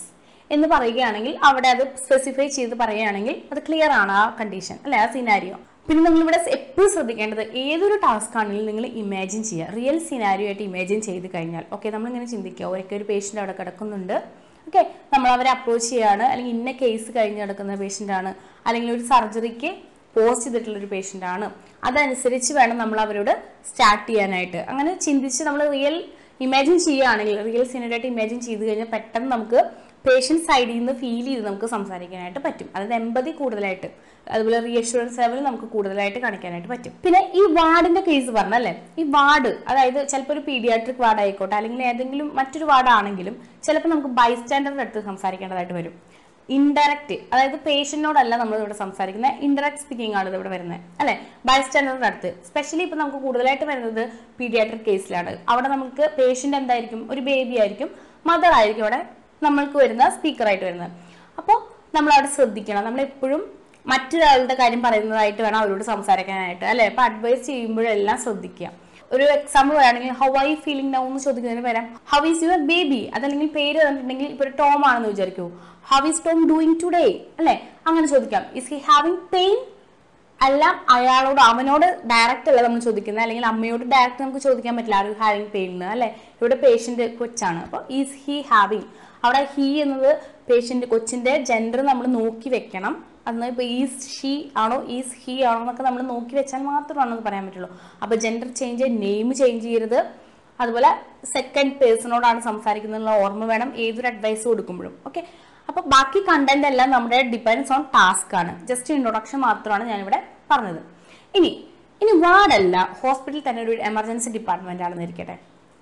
എന്ന് 0.52 0.68
പറയുകയാണെങ്കിൽ 0.68 1.34
അവിടെ 1.48 1.70
അത് 1.76 1.84
സ്പെസിഫൈ 2.04 2.48
ചെയ്ത് 2.58 2.76
പറയുകയാണെങ്കിൽ 2.82 3.36
അത് 3.52 3.60
ക്ലിയർ 3.68 3.92
ആണ് 4.02 4.12
ആ 4.20 4.24
കണ്ടീഷൻ 4.40 4.76
അല്ലെ? 4.86 4.98
ആ 4.98 5.08
സിനാരിയോ 5.16 5.58
പിന്നെ 5.88 6.02
നിങ്ങളിവിടെ 6.06 6.40
എപ്പോഴും 6.56 6.90
ശ്രദ്ധിക്കേണ്ടത് 6.94 7.44
ഏതൊരു 7.66 7.96
ടാസ്ക് 8.06 8.36
ആണെങ്കിലും 8.40 8.68
നിങ്ങൾ 8.70 8.86
ഇമാജിൻ 9.02 9.42
ചെയ്യുക. 9.50 9.68
റിയൽ 9.76 9.98
സിനാരിയോ 10.08 10.48
ആയിട്ട് 10.50 10.64
ഇമാജിൻ 10.70 11.00
ചെയ്ത് 11.08 11.28
കഴിഞ്ഞാൽ 11.36 11.64
ഓക്കെ 11.76 11.88
നമ്മളിങ്ങനെ 11.96 12.28
ചിന്തിക്കുക. 12.34 12.66
ഒരൊക്കെ 12.74 12.96
ഒരു 13.00 13.06
പേഷ്യന്റ് 13.12 13.42
അവിടെ 13.44 13.54
കിടക്കുന്നുണ്ട്. 13.60 14.16
ഓക്കെ 14.68 14.82
നമ്മൾ 15.14 15.30
അവരെ 15.36 15.50
അപ്രോച്ച് 15.56 15.90
ചെയ്യാണ് 15.94 16.26
അല്ലെങ്കിൽ 16.32 16.54
ഇന്ന 16.58 16.72
കേസ് 16.82 17.10
കഴിഞ്ഞ് 17.18 17.42
കിടക്കുന്ന 17.44 18.12
ആണ്. 18.20 18.34
അല്ലെങ്കിൽ 18.68 18.92
ഒരു 18.98 19.04
സർജറിക്ക് 19.12 19.72
പോസ്റ്റ് 20.16 20.46
ചെയ്തിട്ടുള്ള 20.46 20.78
ഒരു 20.82 20.90
പേഷ്യന്റ് 20.94 21.28
ആണ്. 21.36 21.48
അതനുസരിച്ച് 21.88 22.52
വേണം 22.60 22.78
നമ്മൾ 22.84 23.00
അവരോട് 23.06 23.34
സ്റ്റാർട്ട് 23.70 24.08
ചെയ്യാനായിട്ട്. 24.12 24.60
അങ്ങനെ 24.72 24.94
ചിന്തിച്ച് 25.08 25.42
നമ്മൾ 25.48 25.64
റിയൽ 25.76 25.98
ഇമാജിൻ 26.46 26.78
ചെയ്യുകയാണെങ്കിൽ 26.86 27.38
റിയൽ 27.50 27.64
സിനറായിട്ട് 27.74 28.10
ഇമാജിൻ 28.14 28.40
ചെയ്ത് 28.48 28.64
കഴിഞ്ഞാൽ 28.68 28.90
പെട്ടെന്ന് 28.96 29.30
നമുക്ക് 29.36 29.60
പേഷ്യന്റ് 30.08 30.44
സൈഡിൽ 30.50 30.76
നിന്ന് 30.80 30.94
ഫീൽ 31.02 31.26
ചെയ്ത് 31.30 31.44
നമുക്ക് 31.48 31.68
സംസാരിക്കാനായിട്ട് 31.76 32.42
പറ്റും. 32.46 32.68
അതായത് 32.74 32.96
എമ്പതി 33.02 33.32
കൂടുതലായിട്ട് 33.40 33.90
അതുപോലെ 34.36 34.58
റീഅഷുറൻസ് 34.68 35.20
ലെവൽ 35.22 35.40
നമുക്ക് 35.48 35.68
കൂടുതലായിട്ട് 35.74 36.20
കാണിക്കാനായിട്ട് 36.26 36.70
പറ്റും. 36.74 36.94
പിന്നെ 37.06 37.22
ഈ 37.40 37.44
വാർഡിന്റെ 37.58 38.02
കേസ് 38.10 38.32
പറഞ്ഞല്ലേ? 38.38 38.74
ഈ 39.02 39.04
വാർഡ് 39.16 39.52
അതായത് 39.72 40.00
ചിലപ്പോൾ 40.12 40.34
ഒരു 40.36 40.42
പീഡിയാട്രിക് 40.48 41.02
വാർഡ് 41.06 41.22
ആയിക്കോട്ടെ 41.24 41.56
അല്ലെങ്കിൽ 41.60 41.82
ഏതെങ്കിലും 41.92 42.30
മറ്റൊരു 42.40 42.66
വാർഡ് 42.72 42.92
ആണെങ്കിലും 42.98 43.36
ചിലപ്പോൾ 43.68 43.92
നമുക്ക് 43.94 44.12
ബൈസ്റ്റാൻഡറിന്റെ 44.20 44.86
അടുത്ത് 44.86 45.04
സംസാരിക്കേണ്ടതായിട്ട് 45.10 45.76
വരും. 45.80 45.94
ഇൻഡയറക്റ്റ് 46.50 47.16
അതായത് 47.34 47.56
പേഷ്യന്റിനോടല്ല 47.68 48.34
നമ്മൾ 48.42 48.58
ഇവിടെ 48.62 48.76
സംസാരിക്കുന്നത് 48.82 49.40
ഇൻഡയറക്റ്റ് 49.46 49.84
സ്പീക്കിംഗ് 49.86 50.16
ആണ് 50.20 50.36
ഇവിടെ 50.38 50.52
വരുന്നത് 50.54 50.82
അല്ലെ? 51.02 51.16
ബൈസ്റ്റാൻഡറിന്റെ 51.50 52.08
അടുത്ത്. 52.10 52.30
സ്പെഷ്യലി 52.50 52.84
ഇപ്പം 52.88 53.00
നമുക്ക് 53.02 53.20
കൂടുതലായിട്ട് 53.26 53.66
വരുന്നത് 53.72 54.04
പീഡിയാട്രിക് 54.40 54.86
കേസിലാണ് 54.90 55.34
അവിടെ 55.54 55.70
നമുക്ക് 55.76 56.04
പേഷ്യന്റ് 56.20 56.58
എന്തായിരിക്കും? 56.62 57.02
ഒരു 57.14 57.24
ബേബി 57.30 57.58
ആയിരിക്കും 57.64 57.90
മദർ 58.30 58.54
ആയിരിക്കും 58.60 58.86
അവിടെ 58.86 59.02
നമ്മൾക്ക് 59.46 59.78
വരുന്ന 59.78 60.10
സ്പീക്കറായിട്ട് 60.10 60.66
വരുന്നത്. 60.66 60.92
അപ്പോൾ 61.40 61.58
നമ്മൾ 61.96 62.12
അവിടെ 62.16 62.30
ശ്രദ്ധിക്കണം. 62.38 62.84
നമ്മൾ 62.88 63.02
എപ്പോഴും 63.02 63.42
മറ്റൊരാളുടെ 63.92 64.56
കാര്യം 64.62 64.82
പറയുന്നതായിട്ട് 64.86 65.42
വേണം 65.42 65.60
അവരോട് 65.60 65.84
സംസാരിക്കാനായിട്ട് 65.84 66.66
അല്ലേ? 66.66 66.86
അപ്പൊ 66.92 67.04
അഡ്വൈസ് 67.04 67.46
ചെയ്യുമ്പോഴെല്ലാം 67.50 68.18
ശ്രദ്ധിക്കുക. 68.24 68.70
ഒരു 69.16 69.24
എക്സാമ്പിൾ 69.24 69.76
പറയുകയാണെങ്കിൽ 69.76 70.14
ഹൗ 70.22 70.30
ഐ 70.48 70.56
ഫീലിംഗ് 70.56 70.94
നൗ 70.94 71.04
എന്ന് 71.10 71.20
ചോദിക്കുന്നതിന് 71.20 71.64
പകരം 71.68 71.86
ഹൗ 72.12 72.20
ഈസ് 72.32 72.44
യുവർ 72.44 72.60
ബേബി 72.72 73.12
അതല്ലെങ്കിൽ 73.16 73.48
പേര് 73.48 73.78
തന്നിട്ടുണ്ടെങ്കിൽ 73.84 74.30
ഇപ്പൊ 74.34 74.46
ഒരു 74.46 74.54
ടോം 74.62 74.82
ആണെന്ന് 74.90 75.10
വിചാരിക്കൂ. 75.14 75.46
How 75.92 76.00
is 76.10 76.22
Tom 76.26 76.40
doing 76.50 76.76
today 76.84 77.06
അല്ലെ? 77.40 77.56
അങ്ങനെ 77.88 78.08
ചോദിക്കാം. 78.14 78.46
ഇസ് 78.56 78.70
ഹി 78.74 78.80
ഹാവിംഗ് 78.90 79.22
പെയിൻ 79.34 79.58
അല്ല 80.40 80.64
അയാളോട് 80.96 81.42
അവനോട് 81.42 81.86
ഡയറക്റ്റ് 82.14 82.50
അല്ല 82.52 82.62
നമ്മൾ 82.62 82.80
ചോദിക്കുന്നത്. 82.80 83.24
അല്ലെങ്കിൽ 83.24 83.46
അമ്മയോട് 83.46 83.86
ഡയറക്റ്റ് 83.94 84.22
നമുക്ക് 84.24 84.42
ചോദിക്കാൻ 84.48 84.76
പറ്റില്ല 84.78 84.96
ആർ 84.96 85.06
യു 85.06 85.16
ഹാവിങ് 85.24 85.52
പെയിൻ 85.56 85.70
എന്ന് 85.72 85.86
അല്ലെ? 85.86 86.10
ഇവിടെ 86.42 86.56
പേഷ്യന്റ് 86.56 87.18
കൊച്ചാണ്. 87.18 87.60
അപ്പോൾ 87.64 87.82
ഈസ് 88.00 88.16
ഹി 88.26 88.46
ഹാവിംഗ് 88.52 88.88
അവിടെ 89.26 89.42
ഹീ 89.54 89.68
എന്നത് 89.84 90.12
പേഷ്യന്റ് 90.50 90.88
കൊച്ചിന്റെ 90.94 91.34
ജെൻഡർ 91.50 91.82
നമ്മൾ 91.92 92.06
നോക്കി 92.20 92.50
വെക്കണം. 92.56 92.94
അന്ന് 93.30 93.48
ഇപ്പോൾ 93.52 93.66
ഈസ് 93.78 94.06
ഷീ 94.16 94.32
ആണോ 94.64 94.78
ഈസ് 94.98 95.16
ഹീ 95.24 95.34
ആണോ 95.50 95.60
എന്നൊക്കെ 95.64 95.84
നമ്മൾ 95.88 96.02
നോക്കി 96.14 96.36
വെച്ചാൽ 96.40 96.62
മാത്രമാണ് 96.72 97.12
അത് 97.16 97.24
പറയാൻ 97.28 97.46
പറ്റുള്ളൂ. 97.48 97.70
അപ്പോൾ 98.04 98.16
ജെൻഡർ 98.24 98.50
ചേഞ്ച് 98.60 98.88
നെയിം 99.04 99.30
ചേഞ്ച് 99.40 99.64
ചെയ്യരുത്. 99.66 100.00
അതുപോലെ 100.60 100.92
സെക്കൻഡ് 101.34 101.76
പേഴ്സണോടാണ് 101.82 102.40
സംസാരിക്കുന്നതിനുള്ള 102.50 103.14
ഓർമ്മ 103.24 103.44
വേണം 103.52 103.70
ഏതൊരു 103.86 104.08
അഡ്വൈസ് 104.12 104.46
കൊടുക്കുമ്പോഴും. 104.52 104.94
ഓക്കെ 105.08 105.22
അപ്പോൾ 105.70 105.84
ബാക്കി 105.94 106.20
കണ്ടന്റ് 106.30 106.68
എല്ലാം 106.72 106.90
നമ്മുടെ 106.96 107.18
ഡിപ്പെൻഡ്സ് 107.34 107.72
ഓൺ 107.76 107.82
ടാസ്ക് 107.96 108.34
ആണ്. 108.42 108.52
ജസ്റ്റ് 108.70 108.94
ഇൻട്രൊഡക്ഷൻ 108.98 109.40
മാത്രമാണ് 109.48 109.84
ഞാനിവിടെ 109.92 110.20
പറഞ്ഞത്. 110.52 110.82
ഇനി 111.38 111.52
ഇനി 112.02 112.14
വാർഡല്ല 112.24 112.78
ഹോസ്പിറ്റലിൽ 113.02 113.44
തന്നെ 113.48 113.62
ഒരു 113.66 113.74
എമർജൻസി 113.90 114.30
ഡിപ്പാർട്ട്മെന്റ് 114.38 114.84
ആണെന്ന് 114.88 115.06
ഇരിക്കട്ടെ. 115.08 115.36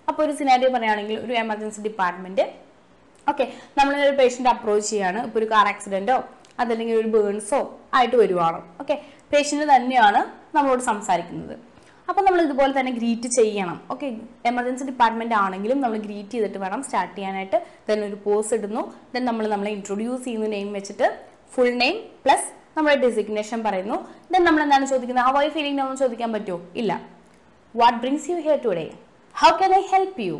അപ്പോൾ 0.09 0.21
ഒരു 0.25 0.33
സിനാരിയോ 0.39 0.69
പറയുകയാണെങ്കിൽ 0.75 1.17
ഒരു 1.25 1.33
എമർജൻസി 1.43 1.79
ഡിപ്പാർട്ട്മെന്റ് 1.87 2.45
ഓക്കെ 3.29 3.45
നമ്മളൊരു 3.77 4.15
പേഷ്യന്റ് 4.19 4.49
അപ്രോച്ച് 4.53 4.89
ചെയ്യാണ്. 4.89 5.19
ഇപ്പോൾ 5.27 5.39
ഒരു 5.41 5.47
കാർ 5.53 5.67
ആക്സിഡന്റോ 5.73 6.17
അതല്ലെങ്കിൽ 6.61 6.95
ഒരു 7.03 7.09
ബേൺസോ 7.13 7.59
ആയിട്ട് 7.97 8.17
വരുവാണ്. 8.23 8.59
ഓക്കെ 8.81 8.95
പേഷ്യന്റ് 9.31 9.65
തന്നെയാണ് 9.75 10.19
നമ്മളോട് 10.57 10.83
സംസാരിക്കുന്നത്. 10.91 11.55
അപ്പം 12.09 12.23
നമ്മൾ 12.25 12.39
ഇതുപോലെ 12.47 12.71
തന്നെ 12.79 12.91
ഗ്രീറ്റ് 12.97 13.29
ചെയ്യണം. 13.37 13.77
ഓക്കെ 13.93 14.07
എമർജൻസി 14.49 14.83
ഡിപ്പാർട്ട്മെന്റ് 14.89 15.35
ആണെങ്കിലും 15.43 15.77
നമ്മൾ 15.83 15.97
ഗ്രീറ്റ് 16.07 16.33
ചെയ്തിട്ട് 16.35 16.59
വേണം 16.63 16.81
സ്റ്റാർട്ട് 16.87 17.15
ചെയ്യാനായിട്ട്. 17.15 17.57
ദെൻ 17.87 17.99
ഒരു 18.09 18.17
പോസ് 18.25 18.53
ഇടുന്നു. 18.57 18.81
ദെൻ 19.13 19.23
നമ്മൾ 19.29 19.45
നമ്മളെ 19.53 19.71
ഇൻട്രൊഡ്യൂസ് 19.77 20.23
ചെയ്യുന്ന 20.27 20.47
നെയിം 20.55 20.69
വെച്ചിട്ട് 20.77 21.07
ഫുൾ 21.55 21.71
നെയിം 21.83 21.97
പ്ലസ് 22.25 22.47
നമ്മുടെ 22.77 22.95
ഡെസിഗ്നേഷൻ 23.05 23.59
പറയുന്നു. 23.67 23.97
ദെൻ 24.31 24.41
നമ്മൾ 24.47 24.61
എന്താണ് 24.65 24.85
ചോദിക്കുന്നത്? 24.93 25.25
ഹൗ 25.27 25.35
ഐ 25.45 25.49
ഫീലിംഗ് 25.57 25.79
നമ്മൾ 25.81 25.95
ചോദിക്കാൻ 26.03 26.29
പറ്റുമോ? 26.35 26.59
ഇല്ല. 26.81 26.91
What 27.75 27.97
brings 28.03 28.27
you 28.31 28.37
here 28.47 28.59
today 28.65 28.85
how 29.35 29.51
can 29.61 29.73
I 29.79 29.81
help 29.93 30.21
you 30.27 30.37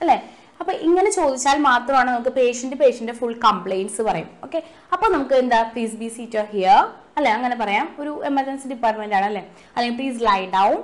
അല്ലേ? 0.00 0.16
അപ്പൊ 0.62 0.72
ഇങ്ങനെ 0.86 1.10
ചോദിച്ചാൽ 1.18 1.56
മാത്രമാണ് 1.68 2.08
നമുക്ക് 2.14 2.32
പേഷ്യന്റ് 2.40 2.76
പേഷ്യന്റ് 2.82 3.14
ഫുൾ 3.20 3.32
കംപ്ലൈൻസ് 3.46 4.02
പറയും. 4.08 4.28
ഓക്കെ 4.46 4.58
അപ്പൊ 4.94 5.06
നമുക്ക് 5.14 5.34
എന്താ? 5.42 5.60
പ്ലീസ് 5.72 5.96
ബി 6.02 6.08
സീറ്റ് 6.16 6.44
ഹിയർ 6.52 6.80
അല്ലെ? 7.16 7.30
അങ്ങനെ 7.38 7.56
പറയാം. 7.62 7.86
ഒരു 8.02 8.12
എമർജൻസി 8.30 8.68
ഡിപ്പാർട്ട്മെന്റ് 8.72 9.16
ആണ് 9.18 9.26
അല്ലെ? 9.30 9.42
അല്ലെങ്കിൽ 9.74 9.96
പ്ലീസ് 10.00 10.20
ലൈ 10.28 10.40
ഡൗൺ 10.56 10.76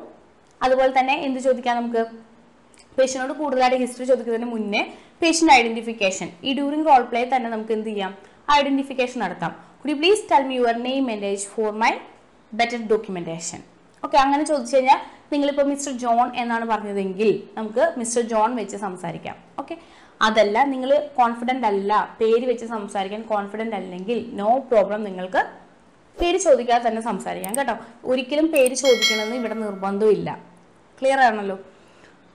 അതുപോലെ 0.60 0.92
തന്നെ 0.98 1.14
എന്ത് 1.26 1.40
ചോദിക്കാം 1.46 1.76
നമുക്ക്? 1.80 2.02
പേഷ്യനോട് 2.98 3.32
കൂടുതലായിട്ട് 3.40 3.78
ഹിസ്റ്ററി 3.82 4.06
ചോദിക്കുന്നതിന് 4.10 4.48
മുന്നേ 4.54 4.80
പേഷ്യന്റ് 5.22 5.52
ഐഡന്റിഫിക്കേഷൻ 5.58 6.28
ഈ 6.48 6.52
ഡ്യൂറിംഗ് 6.58 6.86
റോൾ 6.88 7.02
പ്ലേ 7.10 7.20
തന്നെ 7.34 7.48
നമുക്ക് 7.54 7.72
എന്ത് 7.76 7.88
ചെയ്യാം? 7.90 8.12
ഐഡന്റിഫിക്കേഷൻ 8.58 9.18
നടത്താം. 9.24 9.52
You 9.90 9.96
please 10.00 10.24
tell 10.30 10.44
me 10.50 10.56
your 10.60 10.76
name 10.88 11.04
and 11.12 11.26
age 11.32 11.46
for 11.54 11.70
my 11.82 11.92
better 12.52 12.80
documentation 12.92 13.60
okay 14.02 14.16
അങ്ങനെ 14.24 14.44
ചോദിച്ചു 14.50 14.74
കഴിഞ്ഞാൽ 14.76 15.00
നിങ്ങളിപ്പോൾ 15.32 15.62
മിസ്റ്റർ 15.62 15.92
ജോൺ 15.92 16.26
എന്നാണ് 16.36 16.66
പറഞ്ഞതെങ്കിൽ 16.66 17.30
നമുക്ക് 17.56 17.94
മിസ്റ്റർ 17.98 18.22
ജോൺ 18.22 18.50
വെച്ച് 18.56 18.76
സംസാരിക്കാം. 18.76 19.36
ഓക്കെ? 19.58 19.76
അതല്ല 20.22 20.64
നിങ്ങൾ 20.64 20.90
കോൺഫിഡന്റ് 21.16 21.66
അല്ല 21.66 22.16
പേര് 22.20 22.44
വെച്ച് 22.46 22.66
സംസാരിക്കാൻ 22.66 23.22
കോൺഫിഡന്റ് 23.22 23.76
അല്ലെങ്കിൽ 23.76 24.18
നോ 24.32 24.58
പ്രോബ്ലം 24.58 25.04
നിങ്ങൾക്ക് 25.04 25.42
പേര് 26.20 26.38
ചോദിക്കാതെ 26.38 26.88
തന്നെ 26.88 27.00
സംസാരിക്കാം 27.00 27.52
കേട്ടോ. 27.58 27.74
ഒരിക്കലും 28.04 28.46
പേര് 28.46 28.74
ചോദിക്കണമെന്ന് 28.74 29.36
ഇവിടെ 29.36 29.54
നിർബന്ധമില്ല. 29.54 30.38
ക്ലിയർ 31.00 31.20
ആണല്ലോ? 31.20 31.58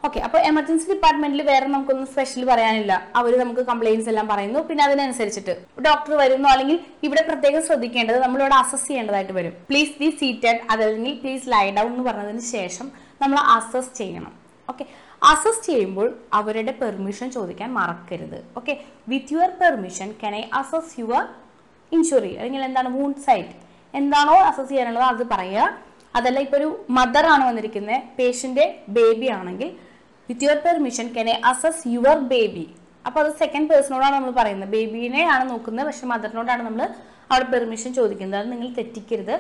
ഓക്കെ 0.08 0.20
അപ്പോൾ 0.28 0.40
എമർജൻസി 0.48 0.86
ഡിപ്പാർട്ട്മെന്റിൽ 0.92 1.42
വേറെ 1.50 1.66
നമുക്കൊന്നും 1.74 2.08
സ്പെഷ്യൽ 2.14 2.44
പറയാനില്ല. 2.50 2.94
അവർ 3.20 3.34
നമുക്ക് 3.42 3.64
കംപ്ലൈൻസ് 3.70 4.08
എല്ലാം 4.12 4.26
പറയുന്നു. 4.32 4.60
പിന്നെ 4.70 4.82
അതിനനുസരിച്ചിട്ട് 4.88 5.54
ഡോക്ടർ 5.86 6.14
വരുന്നു. 6.22 6.48
അല്ലെങ്കിൽ 6.54 6.78
ഇവിടെ 7.08 7.22
പ്രത്യേകം 7.30 7.62
ശ്രദ്ധിക്കേണ്ടത് 7.68 8.18
നമ്മളിവിടെ 8.24 8.58
അസസ് 8.64 8.86
ചെയ്യേണ്ടതായിട്ട് 8.88 9.36
വരും. 9.38 9.54
പ്ലീസ് 9.70 9.94
ബി 10.02 10.10
സീറ്റഡ് 10.22 10.60
അതല്ലെങ്കിൽ 10.74 11.14
പ്ലീസ് 11.22 11.48
ലൈ 11.54 11.64
ഡൗൺ 11.78 11.92
എന്ന് 11.94 12.06
പറഞ്ഞതിന് 12.10 12.44
ശേഷം 12.56 12.90
നമ്മൾ 13.22 13.38
അസസ് 13.58 13.92
ചെയ്യണം. 14.00 14.34
ഓക്കെ 14.72 14.86
അസസ് 15.32 15.64
ചെയ്യുമ്പോൾ 15.70 16.10
അവരുടെ 16.40 16.74
പെർമിഷൻ 16.82 17.28
ചോദിക്കാൻ 17.38 17.70
മറക്കരുത്. 17.80 18.40
Okay 18.60 18.74
with 19.14 19.34
your 19.36 19.52
permission 19.62 20.10
can 20.24 20.36
I 20.42 20.44
assess 20.62 20.94
your 21.02 21.24
injury 21.92 22.34
അല്ലെങ്കിൽ 22.42 22.64
എന്താണ് 22.70 22.90
വൂണ്ട് 22.98 23.24
സൈറ്റ് 23.30 23.56
എന്താണോ 23.94 24.36
അസസ് 24.50 24.70
ചെയ്യാനുള്ളത് 24.74 25.08
അത് 25.14 25.24
പറയുക. 25.34 25.72
അതല്ല 26.18 26.40
ഇപ്പോൾ 26.46 26.58
ഒരു 26.60 26.68
മദർ 26.98 27.26
ആണ് 27.34 27.44
വന്നിരിക്കുന്നത് 27.50 28.02
പേഷ്യന്റെ 28.18 28.66
ബേബി 28.96 29.28
ആണെങ്കിൽ 29.38 29.70
with 30.30 30.46
your 30.46 30.60
permission 30.66 31.08
can 31.16 31.28
I 31.34 31.36
assess 31.52 31.82
your 31.96 32.18
baby 32.32 32.66
അപ്പോൾ 33.08 33.20
അത് 33.24 33.32
സെക്കൻഡ് 33.42 33.68
പേഴ്സണോടാണ് 33.72 34.16
നമ്മൾ 34.18 34.32
പറയുന്നത്. 34.40 34.70
ബേബീനെ 34.76 35.24
ആണ് 35.34 35.44
നോക്കുന്നത്. 35.52 35.86
പക്ഷെ 35.90 36.06
മദറിനോടാണ് 36.12 36.62
നമ്മൾ 36.68 36.82
അവിടെ 37.32 37.46
പെർമിഷൻ 37.54 37.92
ചോദിക്കുന്നത്. 37.98 38.40
അത് 38.42 38.50
നിങ്ങൾ 38.54 38.70
തെറ്റിക്കരുത്. 38.78 39.36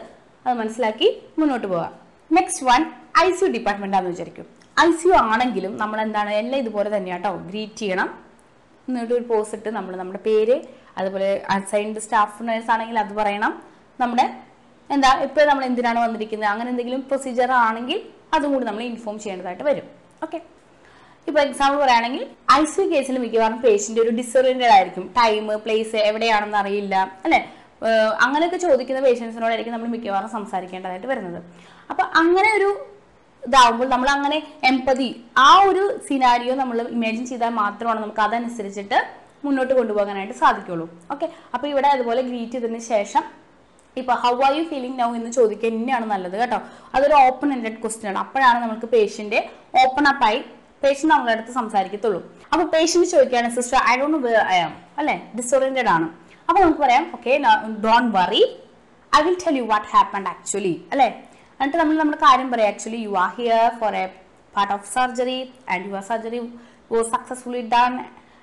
അത് 0.45 0.53
മനസ്സിലാക്കി 0.61 1.07
മുന്നോട്ട് 1.39 1.67
പോവുക 1.71 1.85
next 2.31 2.63
one 2.69 2.81
I 3.23 3.27
C 3.37 3.43
U 3.45 3.49
department 3.55 3.95
ആണെന്ന് 3.97 4.13
വിചാരിക്കും. 4.13 4.45
ഐ 4.85 4.87
സി 4.99 5.07
യു 5.09 5.13
ആണെങ്കിലും 5.31 5.73
നമ്മൾ 5.81 5.97
എന്താണ് 6.05 6.31
എല്ലാം 6.41 6.59
ഇതുപോലെ 6.63 6.89
തന്നെയാണ് 6.95 7.23
കേട്ടോ 7.23 7.39
ഗ്രീറ്റ് 7.49 7.79
ചെയ്യണം. 7.81 8.09
എന്നിട്ട് 8.87 9.13
ഒരു 9.17 9.25
പോസ് 9.31 9.53
ഇട്ട് 9.57 9.69
നമ്മൾ 9.77 9.93
നമ്മുടെ 10.01 10.21
പേര് 10.29 10.55
അതുപോലെ 10.99 11.29
അസൈൻഡ് 11.55 12.01
സ്റ്റാഫ് 12.05 12.47
നേഴ്സ് 12.47 12.69
ആണെങ്കിൽ 12.73 12.97
അത് 13.03 13.13
പറയണം. 13.19 13.53
നമ്മുടെ 14.01 14.25
എന്താ? 14.89 15.11
ഇപ്പോൾ 15.27 15.43
നമ്മൾ 15.49 15.63
എന്തിനാണ് 15.69 15.99
വന്നിരിക്കുന്നത്? 16.05 16.49
അങ്ങനെ 16.53 16.69
എന്തെങ്കിലും 16.73 17.03
പ്രൊസീജിയർ 17.11 17.51
ആണെങ്കിൽ 17.67 17.99
അതും 18.35 18.51
കൂടി 18.53 18.65
നമ്മൾ 18.69 18.83
ഇൻഫോം 18.91 19.15
ചെയ്യേണ്ടതായിട്ട് 19.23 19.65
വരും. 19.69 19.87
ഓക്കെ 20.25 20.39
ഇപ്പോൾ 21.27 21.41
എക്സാമ്പിൾ 21.47 21.77
പറയുകയാണെങ്കിൽ 21.81 22.23
ഐ 22.59 22.61
സി 22.71 22.83
കേസിൽ 22.91 23.17
മിക്കവാറും 23.23 23.59
പേഷ്യന്റ് 23.65 24.01
ഒരു 24.03 24.11
ഡിസോറിയന്റഡ് 24.19 24.73
ആയിരിക്കും. 24.77 25.05
ടൈം 25.19 25.45
പ്ലേസ് 25.65 25.99
എവിടെയാണെന്ന് 26.09 26.57
അറിയില്ല 26.61 26.95
അല്ലെ? 27.25 27.39
അങ്ങനെയൊക്കെ 28.25 28.59
ചോദിക്കുന്ന 28.65 28.99
പേഷ്യൻസിനോടായിരിക്കും 29.05 29.73
നമ്മൾ 29.75 29.89
മിക്കവാറും 29.95 30.29
സംസാരിക്കേണ്ടതായിട്ട് 30.37 31.07
വരുന്നത്. 31.11 31.39
അപ്പൊ 31.91 32.03
അങ്ങനെ 32.21 32.49
ഒരു 32.57 32.69
ഇതാവുമ്പോൾ 33.43 33.87
നമ്മൾ 33.93 34.09
അങ്ങനെ 34.17 34.37
എമ്പതി 34.71 35.07
ആ 35.47 35.49
ഒരു 35.69 35.83
സിനാരിയോ 36.07 36.53
നമ്മൾ 36.61 36.77
ഇമാജിൻ 36.97 37.23
ചെയ്താൽ 37.31 37.51
മാത്രമാണ് 37.61 37.99
നമുക്ക് 38.03 38.23
അതനുസരിച്ചിട്ട് 38.25 38.99
മുന്നോട്ട് 39.45 39.73
കൊണ്ടുപോകാനായിട്ട് 39.79 40.35
സാധിക്കുള്ളൂ. 40.43 40.85
ഓക്കെ 41.13 41.27
അപ്പോൾ 41.53 41.67
ഇവിടെ 41.73 41.89
അതുപോലെ 41.95 42.21
ഗ്രീറ്റ് 42.27 42.55
ചെയ്തതിന് 42.57 42.81
ശേഷം 42.93 43.23
ഇപ്പൊ 43.97 44.13
how 44.23 44.33
are 44.45 44.53
you 44.57 44.63
feeling 44.69 44.97
now 45.01 45.09
എന്ന് 45.19 45.31
ചോദിക്കുക 45.37 45.69
തന്നെയാണ് 45.69 46.05
നല്ലത് 46.13 46.35
കേട്ടോ. 46.41 46.59
അതൊരു 46.95 47.15
ഓപ്പൺ 47.25 47.49
എൻഡഡ് 47.55 47.79
ക്വസ്റ്റ്യൻ 47.81 48.09
ആണ്. 48.11 48.19
അപ്പോഴാണ് 48.25 48.59
നമുക്ക് 48.65 48.87
പേഷ്യന്റെ 48.93 49.39
ഓപ്പൺ 49.83 50.05
അപ്പ് 50.11 50.25
ആയി 50.27 50.39
പേഷ്യന്റ് 50.83 51.13
നമ്മളെ 51.13 51.31
അടുത്ത് 51.35 51.53
സംസാരിക്കത്തുള്ളൂ. 51.59 52.19
അപ്പോൾ 52.51 52.65
പേഷ്യന്റ് 52.73 53.07
ചോദിക്കുകയാണ് 53.13 53.49
sister 53.57 53.77
I 53.91 53.93
don't 54.01 54.17
where 54.25 54.39
I 54.55 54.57
am 54.65 54.73
അല്ലേ? 55.01 55.15
ഡിസോറിയന്റഡ് 55.39 55.91
ആണ്. 55.95 56.07
അപ്പോൾ 56.49 56.61
നമുക്ക് 56.63 56.81
പറയാം 56.85 57.05
okay 57.17 57.33
don't 57.85 58.11
worry 58.17 58.43
I 59.11 59.21
will 59.27 59.37
tell 59.45 59.57
you 59.61 59.65
what 59.71 59.87
happened 59.93 60.29
actually 60.33 60.75
അല്ലേ? 60.93 61.07
എന്നിട്ട് 61.59 61.77
നമ്മൾ 61.81 61.95
നമ്മുടെ 62.01 62.19
കാര്യം 62.25 62.47
പറയാം 62.53 62.69
actually 62.73 63.01
you 63.07 63.13
are 63.23 63.31
here 63.39 63.65
for 63.81 63.95
a 64.03 64.05
part 64.53 64.73
of 64.75 64.87
surgery 64.95 65.39
and 65.71 65.83
your 65.89 66.03
surgery 66.09 66.39
was 66.93 67.09
successfully 67.15 67.61
done 67.75 67.93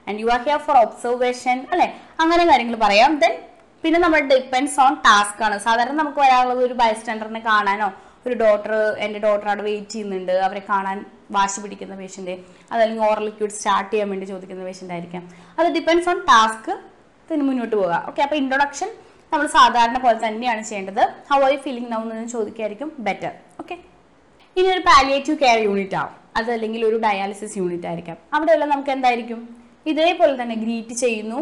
and 0.06 0.18
you 0.23 0.28
are 0.35 0.40
here 0.47 0.61
for 0.66 0.76
observation 0.85 1.59
അല്ലേ? 1.73 1.88
അങ്ങനെ 2.23 2.44
കാര്യങ്ങൾ 2.50 2.76
പറയാം. 2.87 3.12
ദെൻ 3.23 3.35
പിന്നെ 3.85 3.99
നമ്മൾ 4.04 4.20
ഡിപ്പെൻഡ്സ് 4.32 4.78
ഓൺ 4.85 4.94
ടാസ്ക് 5.06 5.40
ആണ്. 5.47 5.56
സാധാരണ 5.66 5.94
നമുക്ക് 6.02 6.20
വരാനുള്ളത് 6.25 6.62
ഒരു 6.68 6.75
ബൈസ്റ്റാൻഡറിനെ 6.82 7.42
കാണാനോ 7.50 7.88
ഒരു 8.26 8.35
ഡോക്ടർ 8.44 8.73
എന്റെ 9.04 9.18
ഡോക്ടർ 9.26 9.47
അവിടെ 9.50 9.64
വെയിറ്റ് 9.68 9.92
ചെയ്യുന്നുണ്ട് 9.92 10.35
അവരെ 10.47 10.62
കാണാൻ 10.73 10.99
വാശി 11.37 11.58
പിടിക്കുന്ന 11.64 11.94
പേഷ്യന്റ് 12.00 12.34
അതല്ലെങ്കിൽ 12.72 13.04
ഓറൽ 13.08 13.25
ലിക്വിഡ് 13.28 13.56
സ്റ്റാർട്ട് 13.58 13.90
ചെയ്യാൻ 13.92 14.08
വേണ്ടി 14.12 14.26
ചോദിക്കുന്ന 14.32 14.64
പേഷ്യന്റ് 14.68 14.94
ആയിരിക്കാം. 14.96 15.22
അത് 15.58 15.68
ഡിപ്പെൻഡ്സ് 15.76 16.08
ഓൺ 16.12 16.18
ടാസ്ക് 16.30 16.72
ഇതിന് 17.26 17.44
മുന്നോട്ട് 17.49 17.75
പോവുക. 17.76 17.96
ഓക്കെ 18.10 18.22
അപ്പോൾ 18.26 18.38
ഇൻട്രൊഡക്ഷൻ 18.42 18.90
നമ്മൾ 19.32 19.46
സാധാരണ 19.58 19.96
പോലെ 20.04 20.18
തന്നെയാണ് 20.26 20.62
ചെയ്യേണ്ടത്. 20.70 21.02
How 21.30 21.38
are 21.46 21.50
you 21.54 21.60
feeling 21.66 21.90
now 21.92 22.00
എന്ന് 22.14 22.28
ചോദിക്കായിരിക്കും 22.37 22.88
ബെറ്റർ 23.08 23.32
ഓക്കെ 23.62 23.76
ഇനി 24.58 24.68
ഒരു 24.75 24.82
പാലിയേറ്റീവ് 24.90 25.37
കെയർ 25.42 25.58
യൂണിറ്റ് 25.68 25.96
ആവും. 26.00 26.14
അതല്ലെങ്കിൽ 26.38 26.80
ഒരു 26.88 26.96
ഡയാലിസിസ് 27.04 27.54
യൂണിറ്റ് 27.60 27.87
ആയിരിക്കാം. 27.90 28.16
അവിടെയെല്ലാം 28.34 28.70
നമുക്ക് 28.72 28.92
എന്തായിരിക്കും? 28.96 29.40
ഇതേപോലെ 29.90 30.34
തന്നെ 30.42 30.56
ഗ്രീറ്റ് 30.64 30.94
ചെയ്യുന്നു. 31.04 31.40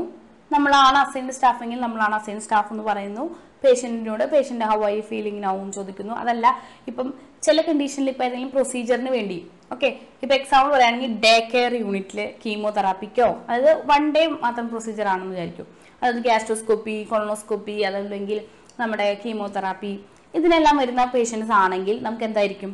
നമ്മളാണ് 0.54 0.98
അസൈൻഡ് 1.04 1.34
സ്റ്റാഫെങ്കിൽ 1.36 1.78
നമ്മളാണ് 1.86 2.14
അസൈൻഡ് 2.18 2.44
സ്റ്റാഫ് 2.46 2.70
എന്ന് 2.74 2.84
പറയുന്നു. 2.88 3.24
പേഷ്യന്റിനോട് 3.64 4.24
patient 4.32 4.66
how 4.70 4.78
I 4.94 4.96
feeling 5.10 5.40
now 5.44 5.54
എന്ന് 5.62 5.74
ചോദിക്കുന്നു. 5.78 6.14
അതല്ല 6.22 6.46
ഇപ്പം 6.90 7.08
ചില 7.46 7.62
കണ്ടീഷനിൽ 7.68 8.10
ഇപ്പോൾ 8.12 8.26
ഏതെങ്കിലും 8.28 8.52
പ്രൊസീജിയറിന് 8.56 9.10
വേണ്ടി 9.16 9.38
ഓക്കെ 9.74 9.88
ഇപ്പോൾ 10.22 10.34
എക്സാമ്പിൾ 10.40 10.70
പറയുകയാണെങ്കിൽ 10.74 11.10
ഡേ 11.24 11.32
കെയർ 11.52 11.72
യൂണിറ്റിൽ 11.82 12.20
കീമോതെറാപ്പിക്കോ 12.42 13.28
അതായത് 13.48 13.72
വൺ 13.90 14.04
ഡേ 14.14 14.22
മാത്രം 14.44 14.66
പ്രൊസീജിയർ 14.72 15.08
ആണെന്ന് 15.12 15.34
വിചാരിക്കും. 15.34 15.66
അതായത് 16.00 16.20
ഗ്യാസ്ട്രോസ്കോപ്പി 16.28 16.96
കൊളോസ്കോപ്പി 17.12 17.76
അതല്ലെങ്കിൽ 17.88 18.38
നമ്മുടെ 18.80 19.06
കീമോതെറാപ്പി 19.24 19.92
ഇതിനെല്ലാം 20.38 20.76
വരുന്ന 20.82 21.02
പേഷ്യൻസ് 21.14 21.54
ആണെങ്കിൽ 21.62 21.96
നമുക്ക് 22.06 22.24
എന്തായിരിക്കും? 22.28 22.72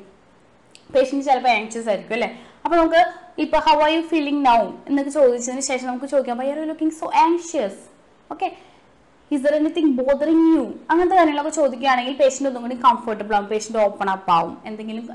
പേഷ്യന്റ് 0.94 1.26
ചിലപ്പോൾ 1.28 1.52
ആങ്ഷ്യസ് 1.58 1.88
ആയിരിക്കും 1.90 2.14
അല്ലേ? 2.16 2.30
അപ്പോൾ 2.64 2.76
നമുക്ക് 2.80 3.00
ഇപ്പോൾ 3.44 3.60
how 3.66 3.76
are 3.86 3.90
you 3.94 4.02
feeling 4.12 4.40
now 4.46 4.60
എന്നൊക്കെ 4.88 5.10
ചോദിച്ചതിന് 5.16 5.64
ശേഷം 5.70 5.86
നമുക്ക് 5.90 6.08
ചോദിക്കാം. 6.12 6.36
Why 6.40 6.46
are 6.52 6.58
you 6.60 6.66
looking 6.70 6.94
so 7.00 7.06
anxious 7.24 7.80
okay 8.34 8.48
is 9.30 9.42
there 9.44 9.54
anything 9.58 9.92
bothering 9.98 10.46
you 10.54 10.62
അങ്ങനത്തെ 10.90 11.16
കാര്യങ്ങളൊക്കെ 11.18 11.52
ചോദിക്കുകയാണെങ്കിൽ 11.60 12.14
പേഷ്യന്റ് 12.22 12.48
ഒന്നും 12.50 12.64
കൂടി 12.66 12.76
കംഫർട്ടബിൾ 12.86 13.34
ആവും. 13.38 13.46
പേഷ്യന്റ് 13.52 13.80
ഓപ്പൺ 13.84 14.08
അപ്പ് 14.16 14.32
ആവും. 14.38 14.54
എന്തെങ്കിലും 14.70 15.06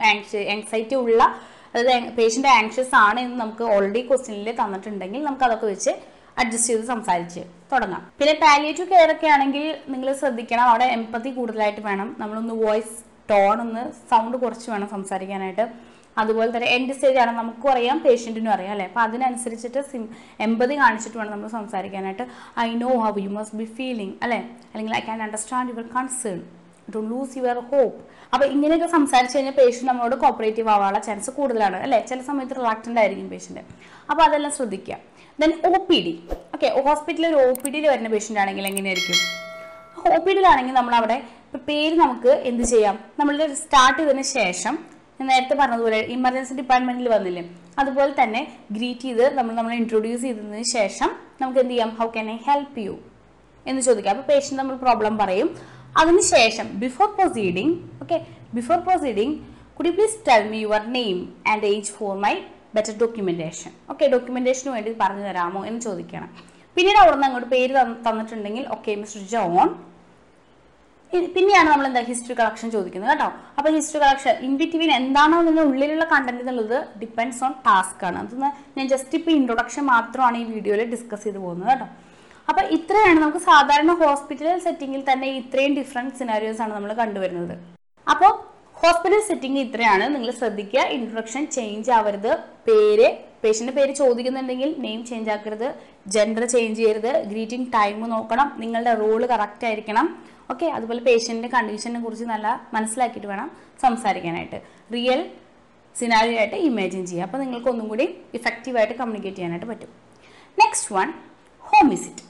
ആങ്സൈറ്റി 0.53 0.95
ഉള്ള 1.03 1.21
അതായത് 1.73 2.07
പേഷ്യന്റ് 2.19 2.49
ആങ്ഷ്യസ് 2.59 2.95
ആണ് 3.07 3.19
എന്ന് 3.25 3.37
നമുക്ക് 3.43 3.63
ഓൾറെഡി 3.73 4.01
ക്വസ്റ്റ്യനിൽ 4.07 4.49
തന്നിട്ടുണ്ടെങ്കിൽ 4.61 5.21
നമുക്ക് 5.27 5.45
അതൊക്കെ 5.47 5.67
വെച്ച് 5.73 5.91
അഡ്ജസ്റ്റ് 6.41 6.69
ചെയ്ത് 6.71 6.85
സംസാരിച്ച് 6.93 7.41
തുടങ്ങാം. 7.71 8.01
പിന്നെ 8.19 8.33
പാലിയേറ്റീവ് 8.43 8.89
കെയർ 8.91 9.11
ഒക്കെ 9.15 9.27
ആണെങ്കിൽ 9.35 9.65
നിങ്ങൾ 9.93 10.09
ശ്രദ്ധിക്കണം. 10.21 10.65
അവിടെ 10.71 10.87
എമ്പത്തി 10.97 11.29
കൂടുതലായിട്ട് 11.37 11.81
വേണം. 11.89 12.09
നമ്മളൊന്ന് 12.21 12.55
വോയിസ് 12.65 12.95
ടോൺ 13.31 13.55
ഒന്ന് 13.65 13.83
സൗണ്ട് 14.11 14.37
കുറച്ച് 14.43 14.67
വേണം 14.73 14.89
സംസാരിക്കാനായിട്ട്. 14.95 15.65
അതുപോലെ 16.17 16.49
തന്നെ 16.55 16.69
എൻഡ് 16.75 16.93
സ്റ്റേജ് 16.95 17.19
ആണ്. 17.23 17.31
നമുക്കും 17.39 17.71
അറിയാം 17.71 17.97
പേഷ്യന്റിനും 18.05 18.51
അറിയാം 18.55 18.71
അല്ലേ? 18.75 18.85
അപ്പോൾ 18.85 19.01
അതിനനുസരിച്ചിട്ട് 19.07 19.81
സിം 19.91 20.03
എമ്പതി 20.47 20.77
കാണിച്ചിട്ട് 20.81 21.17
വേണം 21.17 21.31
നമ്മൾ 21.31 21.47
സംസാരിക്കാനായിട്ട്. 21.57 22.25
I 22.65 22.69
know 22.83 22.91
how 23.03 23.11
you 23.25 23.29
must 23.37 23.57
be 23.61 23.67
feeling 23.79 24.15
അല്ലേ? 24.25 24.39
അല്ലെങ്കിൽ 24.73 24.95
I 24.99 25.01
can 25.09 25.21
understand 25.27 25.69
your 25.73 25.85
concern 25.97 26.39
do 26.95 26.99
lose 27.11 27.37
your 27.37 27.57
hope 27.71 27.97
അപ്പോൾ 28.33 28.45
ഇങ്ങനെയൊക്കെ 28.55 28.87
സംസാരിച്ച് 28.95 29.35
കഴിഞ്ഞാൽ 29.35 29.55
പേഷ്യന്റ് 29.59 29.89
നമ്മളോട് 29.91 30.15
കോപ്പറേറ്റീവ് 30.23 30.69
ആവാനുള്ള 30.73 30.99
ചാൻസ് 31.07 31.31
കൂടുതലാണ് 31.37 31.77
അല്ലേ? 31.85 31.99
ചില 32.09 32.19
സമയത്ത് 32.29 32.55
റിലാക്റ്റന്റ് 32.59 32.99
ആയിരിക്കും 32.99 33.29
പേഷ്യന്റ് 33.33 33.63
അപ്പോൾ 34.09 34.23
അതെല്ലാം 34.27 34.51
ശ്രദ്ധിക്കുക. 34.57 34.97
Then 35.41 35.51
O 35.69 35.71
P 35.89 35.97
D 36.05 36.13
okay 36.55 36.69
ഹോസ്പിറ്റലിൽ 36.87 37.27
ഒരു 37.31 37.37
ഒ 37.49 37.53
പി 37.63 37.69
ഡിയിൽ 37.73 37.87
വരുന്ന 37.93 38.09
പേഷ്യന്റ് 38.15 38.41
ആണെങ്കിൽ 38.43 38.65
എങ്ങനെയായിരിക്കും? 38.71 39.19
ഒ 40.15 40.19
പി 40.25 40.31
ഡിയിലാണെങ്കിൽ 40.35 40.73
നമ്മൾ 40.73 40.95
അവിടെ 40.99 41.17
പേര് 41.69 41.95
നമുക്ക് 42.03 42.33
എന്ത് 42.49 42.63
ചെയ്യാം? 42.63 42.95
നമ്മൾ 43.19 43.35
സ്റ്റാർട്ട് 43.63 43.99
ചെയ്തതിന് 43.99 44.25
ശേഷം 44.37 44.75
ഞാൻ 45.19 45.27
നേരത്തെ 45.31 45.55
പറഞ്ഞതുപോലെ 45.59 45.97
ഇമർജൻസി 46.15 46.53
ഡിപ്പാർട്ട്മെന്റിൽ 46.59 47.07
വന്നില്ലേ? 47.13 47.41
അതുപോലെ 47.81 48.11
തന്നെ 48.19 48.41
ഗ്രീറ്റ് 48.75 49.07
ചെയ്ത് 49.07 49.25
നമ്മൾ 49.37 49.53
നമ്മൾ 49.57 49.73
ഇൻട്രൊഡ്യൂസ് 49.79 50.21
ചെയ്തതിന് 50.25 50.61
ശേഷം 50.75 51.09
നമുക്ക് 51.41 51.59
എന്ത് 51.63 51.73
ചെയ്യാം? 51.73 51.89
How 51.97 52.07
can 52.13 52.27
I 52.33 52.35
help 52.45 52.83
you 52.85 52.93
എന്ന് 53.65 53.81
ചോദിക്കാം. 53.87 54.11
അപ്പോൾ 54.13 54.27
പേഷ്യന്റ് 54.31 54.59
നമ്മൾ 54.61 54.75
പ്രോബ്ലം 54.85 55.13
പറയും. 55.21 55.49
അതിനുശേഷം 56.01 56.67
before 56.83 57.07
proceeding 57.17 57.73
okay 58.03 58.19
before 58.57 58.77
proceeding 58.87 59.35
could 59.77 59.89
you 59.89 59.93
please 59.97 60.17
tell 60.29 60.45
me 60.53 60.61
your 60.65 60.85
name 60.97 61.19
and 61.51 61.65
age 61.73 61.91
for 61.97 62.15
my 62.25 62.33
better 62.77 62.95
documentation 63.03 63.71
okay 63.91 64.07
ഡോക്യുമെന്റേഷന് 64.15 64.71
വേണ്ടി 64.75 64.95
പറഞ്ഞു 65.03 65.25
തരാമോ 65.29 65.61
എന്ന് 65.69 65.81
ചോദിക്കണം. 65.87 66.29
പിന്നീട് 66.77 66.99
അവിടെ 67.03 67.15
നിന്ന് 67.15 67.27
അങ്ങോട്ട് 67.27 67.49
പേര് 67.55 67.73
തന്നിട്ടുണ്ടെങ്കിൽ 68.07 68.65
ഓക്കെ 68.77 68.91
മിസ്റ്റർ 69.03 69.23
ജോൺ 69.35 69.67
പിന്നെയാണ് 71.13 71.67
നമ്മൾ 71.71 71.85
എന്താ 71.89 72.01
ഹിസ്റ്ററി 72.09 72.35
കളക്ഷൻ 72.39 72.67
ചോദിക്കുന്നത് 72.75 73.11
കേട്ടോ. 73.11 73.27
അപ്പോൾ 73.57 73.69
ഹിസ്റ്ററി 73.75 73.99
കളക്ഷൻ 74.03 74.35
ഇൻ 74.47 74.51
ബിറ്റ്വീൻ 74.59 74.91
എന്താണോ 74.97 75.37
അതിന്റെ 75.43 75.63
ഉള്ളിലുള്ള 75.69 76.05
കണ്ടന്റ് 76.11 76.43
എന്നുള്ളത് 76.43 76.77
ഡിപ്പെൻഡ്സ് 77.01 77.41
ഓൺ 77.45 77.53
ടാസ്ക് 77.65 78.03
ആണ്. 78.09 78.17
അതൊന്ന് 78.23 78.49
ഞാൻ 78.77 78.85
ജസ്റ്റ് 78.93 79.15
ഇപ്പോൾ 79.19 79.33
ഇൻട്രൊഡക്ഷൻ 79.39 79.83
മാത്രമാണ് 79.93 80.37
ഈ 80.41 80.45
വീഡിയോയിൽ 80.53 80.83
ഡിസ്കസ് 80.93 81.25
ചെയ്ത് 81.27 81.39
പോകുന്നത് 81.45 81.69
കേട്ടോ. 81.71 81.87
അപ്പോൾ 82.51 82.63
ഇത്രയാണ് 82.77 83.17
നമുക്ക് 83.23 83.41
സാധാരണ 83.49 83.91
ഹോസ്പിറ്റൽ 84.03 84.47
സെറ്റിങ്ങിൽ 84.67 85.01
തന്നെ 85.09 85.27
ഇത്രയും 85.41 85.73
ഡിഫറെന്റ് 85.79 86.15
സിനാരിയോസ് 86.19 86.61
ആണ് 86.65 86.73
നമ്മൾ 86.77 86.93
കണ്ടുവരുന്നത്. 87.01 87.55
അപ്പോൾ 88.13 88.31
ഹോസ്പിറ്റൽ 88.83 89.21
സെറ്റിംഗ് 89.29 89.59
ഇത്രയാണ്. 89.65 90.05
നിങ്ങൾ 90.15 90.29
ശ്രദ്ധിക്കുക 90.39 90.81
ഇൻട്രൊഡക്ഷൻ 90.97 91.43
ചേഞ്ച് 91.55 91.91
ആവരുത്. 91.97 92.31
പേര് 92.67 93.07
പേഷ്യന്റെ 93.43 93.73
പേര് 93.75 93.93
ചോദിക്കുന്നുണ്ടെങ്കിൽ 94.01 94.69
നെയിം 94.85 95.01
ചേഞ്ച് 95.09 95.31
ആക്കരുത്. 95.35 95.69
ജെൻഡർ 96.13 96.43
ചേഞ്ച് 96.53 96.79
ചെയ്യരുത്. 96.79 97.11
ഗ്രീറ്റിംഗ് 97.31 97.69
ടൈം 97.77 97.99
നോക്കണം. 98.15 98.47
നിങ്ങളുടെ 98.63 98.93
റോൾ 99.03 99.21
കറക്റ്റ് 99.33 99.67
ആയിരിക്കണം. 99.69 100.07
ഓക്കെ 100.51 100.65
അതുപോലെ 100.65 100.99
പേഷ്യന്റിന്റെ 100.99 101.57
കണ്ടീഷനെ 101.57 101.99
കുറിച്ച് 101.99 102.25
നല്ല 102.25 102.67
മനസ്സിലാക്കിയിട്ട് 102.73 103.27
വേണം 103.27 103.51
സംസാരിക്കാനായിട്ട്. 103.81 104.61
റിയൽ 104.93 105.31
സിനാരി 105.95 106.37
ആയിട്ട് 106.37 106.55
ഇമാജിൻ 106.55 107.05
ചെയ്യുക 107.05 107.25
അപ്പോൾ 107.25 107.37
നിങ്ങൾക്ക് 107.37 107.67
ഒന്നും 107.67 107.87
കൂടി 107.87 108.15
ഇഫക്റ്റീവായിട്ട് 108.33 108.93
കമ്മ്യൂണിക്കേറ്റ് 108.93 109.37
ചെയ്യാനായിട്ട് 109.37 109.65
പറ്റും. 109.65 109.87
നെക്സ്റ്റ് 110.59 110.95
വൺ 110.95 111.13
ഹോം 111.61 111.89
വിസിറ്റ് 111.89 112.23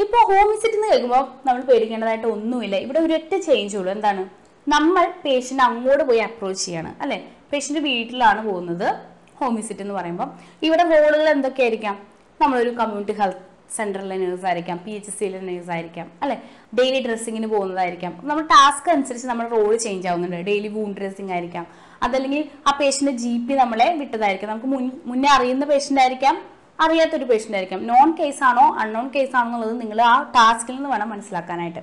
ഇപ്പോൾ 0.00 0.22
ഹോം 0.32 0.50
വിസിറ്റ് 0.50 0.74
എന്ന് 0.74 0.88
കേൾക്കുമ്പോൾ 0.88 1.24
നമ്മൾ 1.46 1.62
പേടിക്കേണ്ടതായിട്ട് 1.62 2.26
ഒന്നുമില്ല. 2.26 2.76
ഇവിടെ 2.76 2.98
ഒരൊറ്റ 2.98 3.36
ചേഞ്ച് 3.36 3.76
ഉള്ളൂ. 3.76 3.92
എന്താണ്? 3.92 4.30
നമ്മൾ 4.68 5.12
പേഷ്യന്റ് 5.24 5.62
അങ്ങോട്ട് 5.62 6.04
പോയി 6.04 6.18
അപ്രോച്ച് 6.18 6.66
ചെയ്യാണ്. 6.66 6.94
അല്ലേ? 7.00 7.18
പേഷ്യന്റ് 7.52 7.82
വീട്ടിലാണ് 7.82 8.46
പോകുന്നത്. 8.48 8.88
ഹോം 9.36 9.54
വിസിറ്റ് 9.54 9.80
എന്ന് 9.80 9.94
പറയുമ്പോൾ 9.94 10.28
ഇവിടെ 10.62 10.82
റോളുകൾ 10.82 11.28
എന്തൊക്കെയായിരിക്കാം? 11.28 12.06
നമ്മളൊരു 12.42 12.70
കമ്മ്യൂണിറ്റി 12.70 13.12
ഹെൽത്ത് 13.12 13.53
സെൻട്രലിലെ 13.76 14.16
നേഴ്സ് 14.16 14.46
ആയിരിക്കാം 14.46 14.80
പി 14.86 14.90
എച്ച് 14.90 15.10
സിയിലെ 15.10 15.40
നേഴ്സ് 15.40 15.70
ആയിരിക്കാം 15.70 16.06
അല്ലെ? 16.22 16.36
ഡെയിലി 16.78 17.06
ഡ്രസ്സിങ്ങിന് 17.06 17.46
പോകുന്നതായിരിക്കാം. 17.46 18.20
നമ്മൾ 18.24 18.42
ടാസ്ക് 18.42 18.90
അനുസരിച്ച് 18.90 19.26
നമ്മുടെ 19.26 19.48
റോൾ 19.48 19.76
ചേഞ്ച് 19.76 20.08
ആവുന്നുണ്ട്. 20.08 20.36
ഡെയിലി 20.36 20.68
വൂൺ 20.68 20.92
ഡ്രസ്സിങ് 20.92 21.30
ആയിരിക്കാം. 21.30 21.66
അതല്ലെങ്കിൽ 22.02 22.44
ആ 22.66 22.78
പേഷ്യന്റ് 22.80 23.12
ജി 23.18 23.32
പി 23.48 23.54
നമ്മളെ 23.54 23.94
വിട്ടതായിരിക്കാം. 23.94 24.50
നമുക്ക് 24.50 24.66
മുൻ 24.66 24.90
മുന്നേ 25.06 25.28
അറിയുന്ന 25.28 25.64
പേഷ്യന്റ് 25.64 26.00
ആയിരിക്കാം 26.00 26.42
അറിയാത്തൊരു 26.80 27.24
പേഷ്യന്റ് 27.24 27.56
ആയിരിക്കാം. 27.56 27.86
നോൺ 27.86 28.16
കേസ് 28.20 28.44
ആണോ 28.44 28.74
അൺനോൺ 28.78 29.10
കേസ് 29.16 29.36
ആണോ 29.36 29.48
എന്നുള്ളത് 29.48 29.80
നിങ്ങൾ 29.80 30.02
ആ 30.02 30.22
ടാസ്കിൽ 30.36 30.74
നിന്ന് 30.74 30.90
വേണം 30.90 31.10
മനസ്സിലാക്കാനായിട്ട്. 31.10 31.78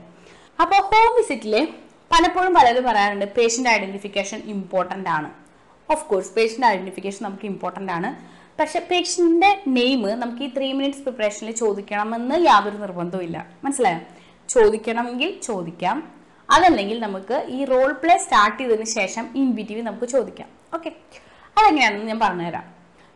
അപ്പോൾ 0.62 0.82
ഹോം 0.82 1.12
വിസിറ്റിൽ 1.18 1.68
പലപ്പോഴും 2.12 2.54
പലരും 2.54 2.84
പറയാറുണ്ട് 2.84 3.26
പേഷ്യന്റ് 3.26 3.70
ഐഡന്റിഫിക്കേഷൻ 3.70 4.42
ഇമ്പോർട്ടന്റ് 4.46 5.10
ആണ്. 5.10 5.30
ഓഫ് 5.92 6.06
കോഴ്സ് 6.06 6.32
പേഷ്യന്റ് 6.34 6.68
ഐഡന്റിഫിക്കേഷൻ 6.68 7.26
നമുക്ക് 7.26 7.46
ഇമ്പോർട്ടന്റ് 7.46 7.92
ആണ്. 7.92 8.10
പക്ഷെ 8.60 8.88
പേഷ്യന്റിന്റെ 8.92 9.64
നെയിം 9.68 10.20
നമുക്ക് 10.20 10.44
ഈ 10.44 10.50
ത്രീ 10.58 10.74
മിനിറ്റ്സ് 10.74 11.02
പ്രിപ്പറേഷനിൽ 11.02 11.52
ചോദിക്കണമെന്ന് 11.52 12.46
യാതൊരു 12.46 12.78
നിർബന്ധവും 12.78 13.24
ഇല്ല. 13.24 13.48
മനസ്സിലായോ? 13.64 14.00
ചോദിക്കണമെങ്കിൽ 14.50 15.40
ചോദിക്കാം. 15.42 16.12
അതല്ലെങ്കിൽ 16.50 17.00
നമുക്ക് 17.00 17.46
ഈ 17.50 17.66
റോൾ 17.66 17.92
പ്ലേ 17.92 18.18
സ്റ്റാർട്ട് 18.18 18.64
ചെയ്തതിന് 18.64 18.86
ശേഷം 18.86 19.30
ഇൻ 19.36 19.52
ബിറ്റ്വീൻ 19.52 19.84
നമുക്ക് 19.86 20.06
ചോദിക്കാം. 20.06 20.48
ഓക്കെ 20.74 20.90
അതെങ്ങനെയാണെന്ന് 21.58 22.06
ഞാൻ 22.06 22.20
പറഞ്ഞുതരാം. 22.20 22.64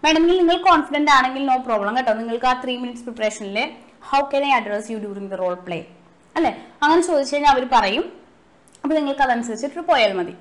വേണമെങ്കിൽ 0.03 0.37
നിങ്ങൾ 0.37 0.57
കോൺഫിഡന്റ് 0.57 1.11
ആണെങ്കിൽ 1.11 1.45
നോ 1.45 1.57
പ്രോബ്ലം 1.57 1.97
കേട്ടോ. 1.97 2.13
നിങ്ങൾക്ക് 2.13 2.45
ആ 2.45 2.61
three 2.63 2.77
minutes 2.77 3.03
പ്രിപ്പറേഷനിൽ 3.03 3.71
how 4.01 4.21
can 4.21 4.45
I 4.45 4.49
address 4.49 4.91
you 4.91 4.97
during 4.97 5.31
the 5.31 5.33
role 5.33 5.53
play 5.53 5.85
അല്ലേ? 6.35 6.65
അങ്ങനെ 6.83 7.01
ചോദിച്ചു 7.01 7.35
കഴിഞ്ഞാൽ 7.35 7.51
അവർ 7.51 7.67
പറയും. 7.71 8.13
അപ്പോൾ 8.83 8.95
നിങ്ങൾക്ക് 8.95 9.21
അതനുസരിച്ചിട്ട് 9.21 9.79
പോയാൽ 9.79 10.13
മതി. 10.13 10.33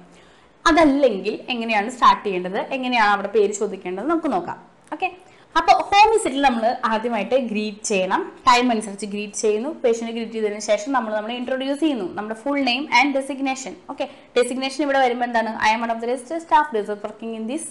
അതല്ലെങ്കിൽ 0.67 1.41
എങ്ങനെയാണ് 1.49 1.91
സ്റ്റാർട്ട് 1.91 2.25
ചെയ്യേണ്ടത്? 2.25 2.59
എങ്ങനെയാണ് 2.59 3.11
അവിടെ 3.11 3.29
പേര് 3.29 3.53
ചോദിക്കേണ്ടത്? 3.53 4.07
നമുക്ക് 4.07 4.33
നോക്കാം. 4.33 4.74
ഓക്കെ 4.95 5.09
അപ്പോൾ 5.59 5.77
ഹോം 5.89 6.07
വിസിറ്റിൽ 6.13 6.43
നമ്മൾ 6.47 6.65
ആദ്യമായിട്ട് 6.93 7.37
ഗ്രീറ്റ് 7.51 7.85
ചെയ്യണം. 7.91 8.23
ടൈം 8.47 8.65
അനുസരിച്ച് 8.73 9.07
ഗ്രീറ്റ് 9.13 9.39
ചെയ്യുന്നു. 9.43 9.71
പേഷ്യന്റ് 9.83 10.13
ഗ്രീറ്റ് 10.17 10.35
ചെയ്തതിന് 10.37 10.63
ശേഷം 10.71 10.91
നമ്മൾ 10.97 11.13
നമ്മളെ 11.17 11.35
ഇൻട്രൊഡ്യൂസ് 11.41 11.81
ചെയ്യുന്നു. 11.83 12.07
നമ്മുടെ 12.17 12.37
full 12.43 12.59
name 12.69 12.83
and 12.99 13.13
designation 13.19 13.75
okay 13.93 14.05
designation 14.37 14.81
ഇവിടെ 14.87 15.01
വരുമ്പോൾ 15.05 15.27
എന്താണ്? 15.29 15.53
I 15.67 15.71
am 15.75 15.81
one 15.85 15.93
of 15.95 16.03
the 16.05 16.09
best 16.13 16.41
staff 16.45 16.73
this 16.77 16.97
working 17.05 17.37
in 17.41 17.45
this 17.53 17.71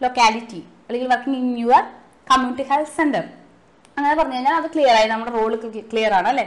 locality 0.00 0.60
അല്ലെങ്കിൽ 0.88 1.08
working 1.14 1.38
in 1.44 1.48
your 1.62 1.82
community 2.32 2.66
health 2.72 2.92
centre 2.98 3.24
അങ്ങനെ 3.96 4.14
പറഞ്ഞു 4.20 4.36
കഴിഞ്ഞാൽ 4.38 4.56
അത് 4.60 4.68
ക്ലിയർ 4.74 4.94
ആയി. 4.98 5.08
നമ്മുടെ 5.14 5.32
റോൾ 5.38 5.54
ക്ലിയർ 5.94 6.12
ആണ് 6.18 6.28
അല്ലേ? 6.32 6.46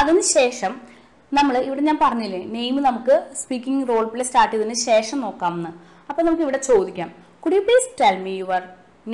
അതിനുശേഷം 0.00 0.72
നമ്മൾ 1.32 1.54
ഇവിടെ 1.68 1.82
ഞാൻ 1.90 1.98
പറഞ്ഞില്ലേ 2.06 2.42
നെയിം 2.56 2.76
നമുക്ക് 2.88 3.14
സ്പീക്കിംഗ് 3.42 3.84
റോൾ 3.92 4.04
പ്ലേ 4.12 4.24
സ്റ്റാർട്ട് 4.30 4.52
ചെയ്തതിന് 4.54 4.78
ശേഷം 4.88 5.18
നോക്കാമെന്ന്. 5.26 5.70
അപ്പോൾ 6.10 6.22
നമുക്ക് 6.26 6.44
ഇവിടെ 6.46 6.60
ചോദിക്കാം. 6.70 7.08
Could 7.44 7.56
you 7.56 7.62
please 7.66 7.88
tell 8.00 8.16
me 8.26 8.34
your 8.42 8.62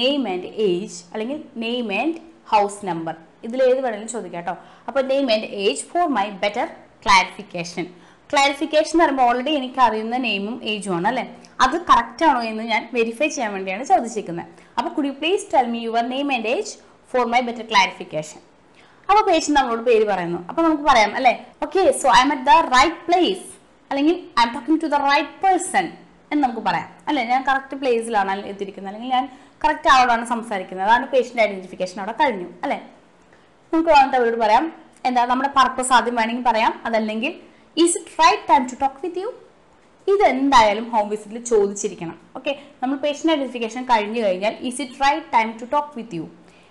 name 0.00 0.22
and 0.32 0.48
age 0.68 0.96
അല്ലെങ്കിൽ 1.12 1.38
നെയിം 1.64 1.88
ആൻഡ് 2.00 2.18
ഹൗസ് 2.52 2.80
നമ്പർ 2.88 3.14
ഇതിൽ 3.46 3.60
ഏത് 3.68 3.80
വേണമെങ്കിലും 3.84 4.12
ചോദിക്കാം 4.16 4.40
കേട്ടോ. 4.40 4.54
അപ്പോൾ 4.88 5.02
name 5.12 5.26
and 5.34 5.48
age 5.64 5.84
for 5.90 6.06
my 6.18 6.26
better 6.42 6.66
clarification 7.04 7.86
clarification 8.32 8.92
എന്ന് 8.94 9.04
പറയുമ്പോൾ 9.04 9.26
ഓൾറെഡി 9.30 9.52
എനിക്ക് 9.60 9.80
അറിയുന്ന 9.86 10.16
നെയിമും 10.26 10.56
ഏജും 10.72 10.92
ആണ് 10.96 11.08
അല്ലേ? 11.10 11.24
അത് 11.64 11.76
കറക്റ്റ് 11.90 12.24
ആണോ 12.28 12.40
എന്ന് 12.50 12.64
ഞാൻ 12.70 12.82
വെരിഫൈ 12.96 13.28
ചെയ്യാൻ 13.34 13.50
വേണ്ടിയാണ് 13.56 13.84
ചോദിച്ചിരിക്കുന്നത്. 13.90 14.48
അപ്പോൾ 14.78 14.90
could 14.96 15.08
you 15.10 15.14
please 15.20 15.44
tell 15.52 15.66
me 15.74 15.80
your 15.88 16.04
name 16.14 16.28
and 16.36 16.48
age 16.54 16.72
for 17.12 17.24
my 17.34 17.40
better 17.48 17.66
clarification 17.72 18.40
അപ്പോൾ 19.08 19.22
പേഷ്യന്റ് 19.30 19.56
നമ്മളോട് 19.58 19.82
പേര് 19.88 20.04
പറയുന്നു. 20.12 20.40
അപ്പോൾ 20.50 20.62
നമുക്ക് 20.66 20.84
പറയാം 20.90 21.10
അല്ലേ? 21.18 21.34
Okay 21.64 21.82
so 22.02 22.08
I 22.18 22.20
am 22.26 22.30
at 22.36 22.46
the 22.50 22.54
right 22.76 23.00
place 23.08 23.44
അല്ലെങ്കിൽ 23.90 24.16
I 24.40 24.44
am 24.46 24.52
talking 24.56 24.80
to 24.84 24.88
the 24.94 25.00
right 25.10 25.34
person 25.44 25.86
എന്ന് 26.34 26.44
നമുക്ക് 26.46 26.62
പറയാം. 26.68 26.88
അല്ലേ? 27.08 27.24
ഞാൻ 27.32 27.42
കറക്റ്റ് 27.48 27.76
പ്ലേസിലാണ് 27.80 28.32
എത്തിയിരിക്കുന്നത്? 28.52 28.92
അല്ലെങ്കിൽ 28.94 29.14
ഞാൻ 29.16 29.24
കറക്റ്റ് 29.64 29.88
ആളോടാണ് 29.94 30.24
സംസാരിക്കുന്നത്. 30.34 30.86
അതാണ് 30.88 31.06
പേഷ്യന്റ് 31.12 31.42
ഐഡന്റിഫിക്കേഷൻ 31.42 31.98
അവിടെ 32.02 32.14
കഴിഞ്ഞു. 32.22 32.48
അല്ലേ? 32.64 32.78
നമുക്ക് 33.72 33.90
വന്നിട്ട് 33.96 34.16
അവരോട് 34.20 34.38
പറയാം 34.44 34.64
എന്താ 35.08 35.22
നമ്മുടെ 35.30 35.50
പർപ്പസ് 35.58 35.92
ആദ്യം 35.96 36.16
വേണമെങ്കിൽ 36.20 36.44
പറയാം. 36.50 36.72
അതല്ലെങ്കിൽ 36.86 37.32
is 37.76 37.96
it 38.00 38.14
right 38.22 38.44
time 38.50 38.62
to 38.72 38.76
talk 38.82 39.00
with 39.04 39.22
you 39.24 39.30
ഇത് 40.12 40.22
എന്തായാലും 40.34 40.86
ഹോം 40.90 41.06
വിസിറ്റിൽ 41.08 41.44
ചോദിച്ചിരിക്കണം. 41.44 42.16
ഓക്കെ 42.36 42.52
നമ്മൾ 42.82 42.96
പേഷ്യന്റ് 43.04 43.32
ഐഡന്റിഫിക്കേഷൻ 43.36 43.82
കഴിഞ്ഞു 43.84 44.20
കഴിഞ്ഞാൽ 44.26 44.54
is 44.68 44.80
it 44.84 44.98
right 45.04 45.26
time 45.34 45.50
to 45.60 45.66
talk 45.72 45.92
with 45.98 46.16
you 46.18 46.24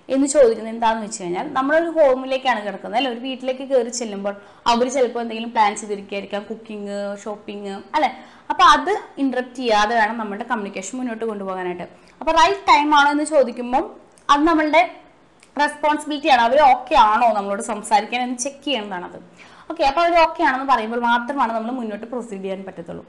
എന്ന് 0.10 0.28
ചോദിക്കുന്നത് 0.28 0.74
എന്താണെന്ന് 0.74 1.06
വെച്ച് 1.08 1.24
കഴിഞ്ഞാൽ 1.24 1.54
നമ്മളൊരു 1.54 1.90
ഹോമിലേക്കാണ് 1.98 2.60
കിടക്കുന്നത്. 2.66 2.98
അല്ലെ? 3.00 3.12
ഒരു 3.14 3.20
വീട്ടിലേക്ക് 3.20 3.66
കയറി 3.72 3.90
ചെല്ലുമ്പോൾ 3.90 4.34
അവർ 4.72 4.86
ചിലപ്പോൾ 4.96 5.22
എന്തെങ്കിലും 5.22 5.52
പ്ലാൻ 5.52 5.76
ചെയ്തിരിക്കുകയായിരിക്കാം 5.76 6.44
കുക്കിംഗ് 6.44 6.98
ഷോപ്പിംഗ് 7.24 7.74
അല്ലെ? 7.96 8.10
അപ്പോൾ 8.52 8.64
അത് 8.64 8.92
ഇന്ററപ്റ്റ് 9.18 9.56
ചെയ്യാതെ 9.56 9.96
വേണം 10.00 10.18
നമ്മുടെ 10.18 10.44
കമ്മ്യൂണിക്കേഷൻ 10.44 10.98
മുന്നോട്ട് 10.98 11.26
കൊണ്ടുപോകാനായിട്ട്. 11.26 11.88
അപ്പോൾ 12.22 12.34
റൈറ്റ് 12.42 12.68
ടൈം 12.72 12.96
ആണോ 13.00 13.12
എന്ന് 13.12 13.24
ചോദിക്കുമ്പോൾ 13.24 13.84
അത് 14.30 14.44
നമ്മളുടെ 14.44 14.82
റെസ്പോൺസിബിലിറ്റി 15.62 16.30
ആണ്. 16.34 16.42
അവർ 16.42 16.60
ഓക്കെ 16.74 16.96
ആണോ 16.96 17.28
നമ്മളോട് 17.34 17.62
സംസാരിക്കാൻ 17.62 18.22
എന്ന് 18.22 18.38
ചെക്ക് 18.38 18.64
ചെയ്യേണ്ടതാണ് 18.66 19.06
അത്. 19.06 19.20
ഓക്കെ 19.72 19.84
അപ്പോൾ 19.84 20.02
അവർ 20.02 20.16
ഓക്കെ 20.26 20.44
ആണെന്ന് 20.44 20.74
പറയുമ്പോൾ 20.74 21.00
മാത്രമാണ് 21.00 21.54
നമ്മൾ 21.54 21.72
മുന്നോട്ട് 21.72 22.06
പ്രൊസീഡ് 22.06 22.42
ചെയ്യാൻ 22.42 22.64
പറ്റത്തുള്ളൂ. 22.68 23.04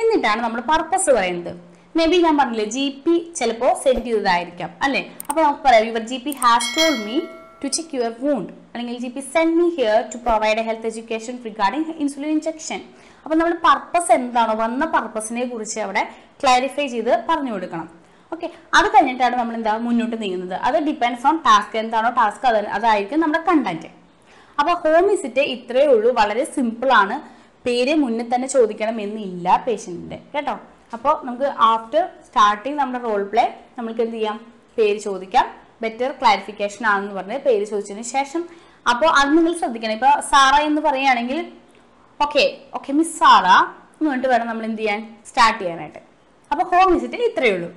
എന്നിട്ടാണ് 0.00 0.42
നമ്മൾ 0.42 0.60
പർപ്പസ് 0.60 1.10
പറയുന്നത്. 1.10 1.52
മേ 1.98 2.04
ബി 2.10 2.16
ഞാൻ 2.24 2.34
പറഞ്ഞില്ലേ 2.38 2.64
ജി 2.76 2.84
പി 3.02 3.14
ചിലപ്പോൾ 3.38 3.72
സെൻഡ് 3.82 4.02
ചെയ്തതായിരിക്കാം 4.06 4.70
അല്ലേ? 4.84 5.02
അപ്പോൾ 5.28 5.40
നമുക്ക് 5.44 5.62
പറയാം 5.66 5.84
your 5.88 6.02
G 6.10 6.16
P 6.24 6.32
has 6.42 6.70
told 6.76 6.94
me 7.06 7.16
to 7.62 7.68
check 7.76 7.94
your 7.98 8.12
wound 8.22 8.50
അല്ലെങ്കിൽ 8.72 8.96
G 9.04 9.10
P 9.16 9.22
send 9.34 9.54
me 9.58 9.66
here 9.76 9.98
to 10.12 10.18
provide 10.24 10.60
a 10.62 10.64
health 10.68 10.88
education 10.90 11.34
regarding 11.48 11.94
insulin 12.04 12.30
injection 12.36 12.80
അപ്പോൾ 13.24 13.36
നമ്മുടെ 13.40 13.58
പർപ്പസ് 13.66 14.10
എന്താണോ? 14.18 14.54
വന്ന 14.62 14.84
പർപ്പസിനെ 14.96 15.44
കുറിച്ച് 15.52 15.78
അവിടെ 15.84 16.02
ക്ലാരിഫൈ 16.40 16.86
ചെയ്ത് 16.94 17.12
പറഞ്ഞു 17.30 17.52
കൊടുക്കണം. 17.54 17.86
ഓക്കെ 18.32 18.46
അത് 18.78 18.88
കഴിഞ്ഞിട്ടാണ് 18.94 19.34
നമ്മൾ 19.40 19.54
എന്താ 19.60 19.72
മുന്നോട്ട് 19.86 20.16
നീങ്ങുന്നത്. 20.22 20.56
അത് 20.66 20.76
ഡിപ്പെൻഡ്സ് 20.88 21.26
ഓൺ 21.30 21.36
ടാസ്ക് 21.46 21.76
എന്താണോ 21.82 22.10
ടാസ്ക് 22.20 22.46
അത് 22.50 22.60
അതായിരിക്കും 22.78 23.20
നമ്മുടെ 23.24 23.42
കണ്ടന്റ് 23.48 23.90
അപ്പോൾ 24.58 24.74
ഹോം 24.82 25.04
വിസിറ്റ് 25.12 25.42
ഇത്രയേ 25.54 25.88
ഉള്ളൂ. 25.94 26.10
വളരെ 26.20 26.44
സിമ്പിൾ 26.56 26.90
ആണ്. 27.02 27.16
പേര് 27.66 27.92
മുന്നേ 28.04 28.24
തന്നെ 28.32 28.48
ചോദിക്കണം 28.54 28.96
എന്നില്ല 29.04 29.46
പേഷ്യന്റിന്റെ 29.66 30.18
കേട്ടോ? 30.34 30.54
അപ്പോൾ 30.92 31.14
നമുക്ക് 31.26 31.48
ആഫ്റ്റർ 31.72 32.02
സ്റ്റാർട്ടിങ് 32.26 32.78
നമ്മുടെ 32.80 33.00
റോൾ 33.08 33.22
പ്ലേ 33.32 33.44
നമ്മൾക്ക് 33.78 34.02
എന്ത് 34.06 34.16
ചെയ്യാം? 34.16 34.36
പേര് 34.78 34.98
ചോദിക്കാം. 35.06 35.46
ബെറ്റർ 35.82 36.10
ക്ലാരിഫിക്കേഷൻ 36.20 36.82
ആണെന്ന് 36.92 37.14
പറഞ്ഞ് 37.18 37.38
പേര് 37.46 37.64
ചോദിച്ചതിന് 37.70 38.06
ശേഷം 38.16 38.42
അപ്പോൾ 38.92 39.08
അത് 39.18 39.30
നിങ്ങൾ 39.38 39.52
ശ്രദ്ധിക്കണം. 39.60 39.94
ഇപ്പോൾ 39.98 40.14
സാറ 40.30 40.54
എന്ന് 40.68 40.80
പറയുകയാണെങ്കിൽ 40.86 41.38
ഓക്കെ 42.20 42.44
ഓക്കെ 42.78 42.90
മിസ് 42.98 43.14
സാറ 43.20 43.46
എന്ന് 43.96 44.08
പറഞ്ഞിട്ട് 44.10 44.30
വേണം 44.32 44.46
നമ്മൾ 44.50 44.64
എന്ത് 44.70 44.82
ചെയ്യാൻ? 44.82 45.00
സ്റ്റാർട്ട് 45.28 45.60
ചെയ്യാനായിട്ട്. 45.60 46.00
അപ്പോൾ 46.50 46.64
ഹോം 46.72 46.88
വിസിറ്റ് 46.94 47.26
ഇത്രയേ 47.30 47.52
ഉള്ളൂ. 47.56 47.70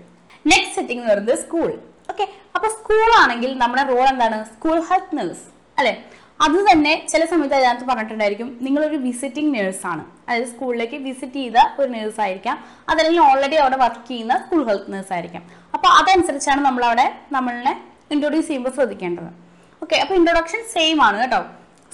നെക്സ്റ്റ് 0.52 0.76
സെറ്റിംഗ് 0.78 1.02
എന്ന് 1.02 1.12
പറയുന്നത് 1.14 1.40
സ്കൂൾ 1.46 1.70
ഓക്കെ 2.12 2.26
അപ്പോൾ 2.56 2.70
സ്കൂളാണെങ്കിൽ 2.78 3.52
നമ്മുടെ 3.64 3.84
റോൾ 3.94 4.06
എന്താണ്? 4.14 4.38
സ്കൂൾ 4.54 4.78
ഹെൽത്ത് 4.90 5.18
നേഴ്സ് 5.18 5.46
അല്ലേ? 5.80 5.94
അത് 6.46 6.58
തന്നെ 6.70 6.94
ചില 7.12 7.22
സമയത്ത് 7.32 7.56
അതിനകത്ത് 7.60 7.86
പറഞ്ഞിട്ടുണ്ടായിരിക്കും 7.90 8.50
നിങ്ങളൊരു 8.66 8.98
വിസിറ്റിംഗ് 9.06 9.52
നേഴ്സാണ് 9.56 10.04
അതായത് 10.28 10.48
സ്കൂളിലേക്ക് 10.52 10.98
വിസിറ്റ് 11.06 11.40
ചെയ്ത 11.44 11.58
ഒരു 11.80 11.90
നേഴ്സ് 11.96 12.20
ആയിരിക്കാം. 12.26 12.58
അതല്ലെങ്കിൽ 12.92 13.22
ഓൾറെഡി 13.30 13.58
അവിടെ 13.64 13.78
വർക്ക് 13.84 14.04
ചെയ്യുന്ന 14.10 14.36
സ്കൂൾ 14.44 14.62
ഹെൽത്ത് 14.70 14.92
നേഴ്സ് 14.94 15.14
ആയിരിക്കാം. 15.16 15.44
അപ്പോൾ 15.76 15.90
അതനുസരിച്ചാണ് 16.00 16.62
നമ്മൾ 16.68 16.84
അവിടെ 16.90 17.06
നമ്മളെ 17.36 17.74
ഇൻട്രൊഡ്യൂസ് 18.16 18.48
ചെയ്യുമ്പോൾ 18.50 18.74
ശ്രദ്ധിക്കേണ്ടത്. 18.78 19.32
ഓക്കെ 19.84 19.96
അപ്പോൾ 20.04 20.16
ഇൻട്രൊഡക്ഷൻ 20.20 20.62
സെയിം 20.76 21.00
ആണ് 21.08 21.18
കേട്ടോ. 21.24 21.42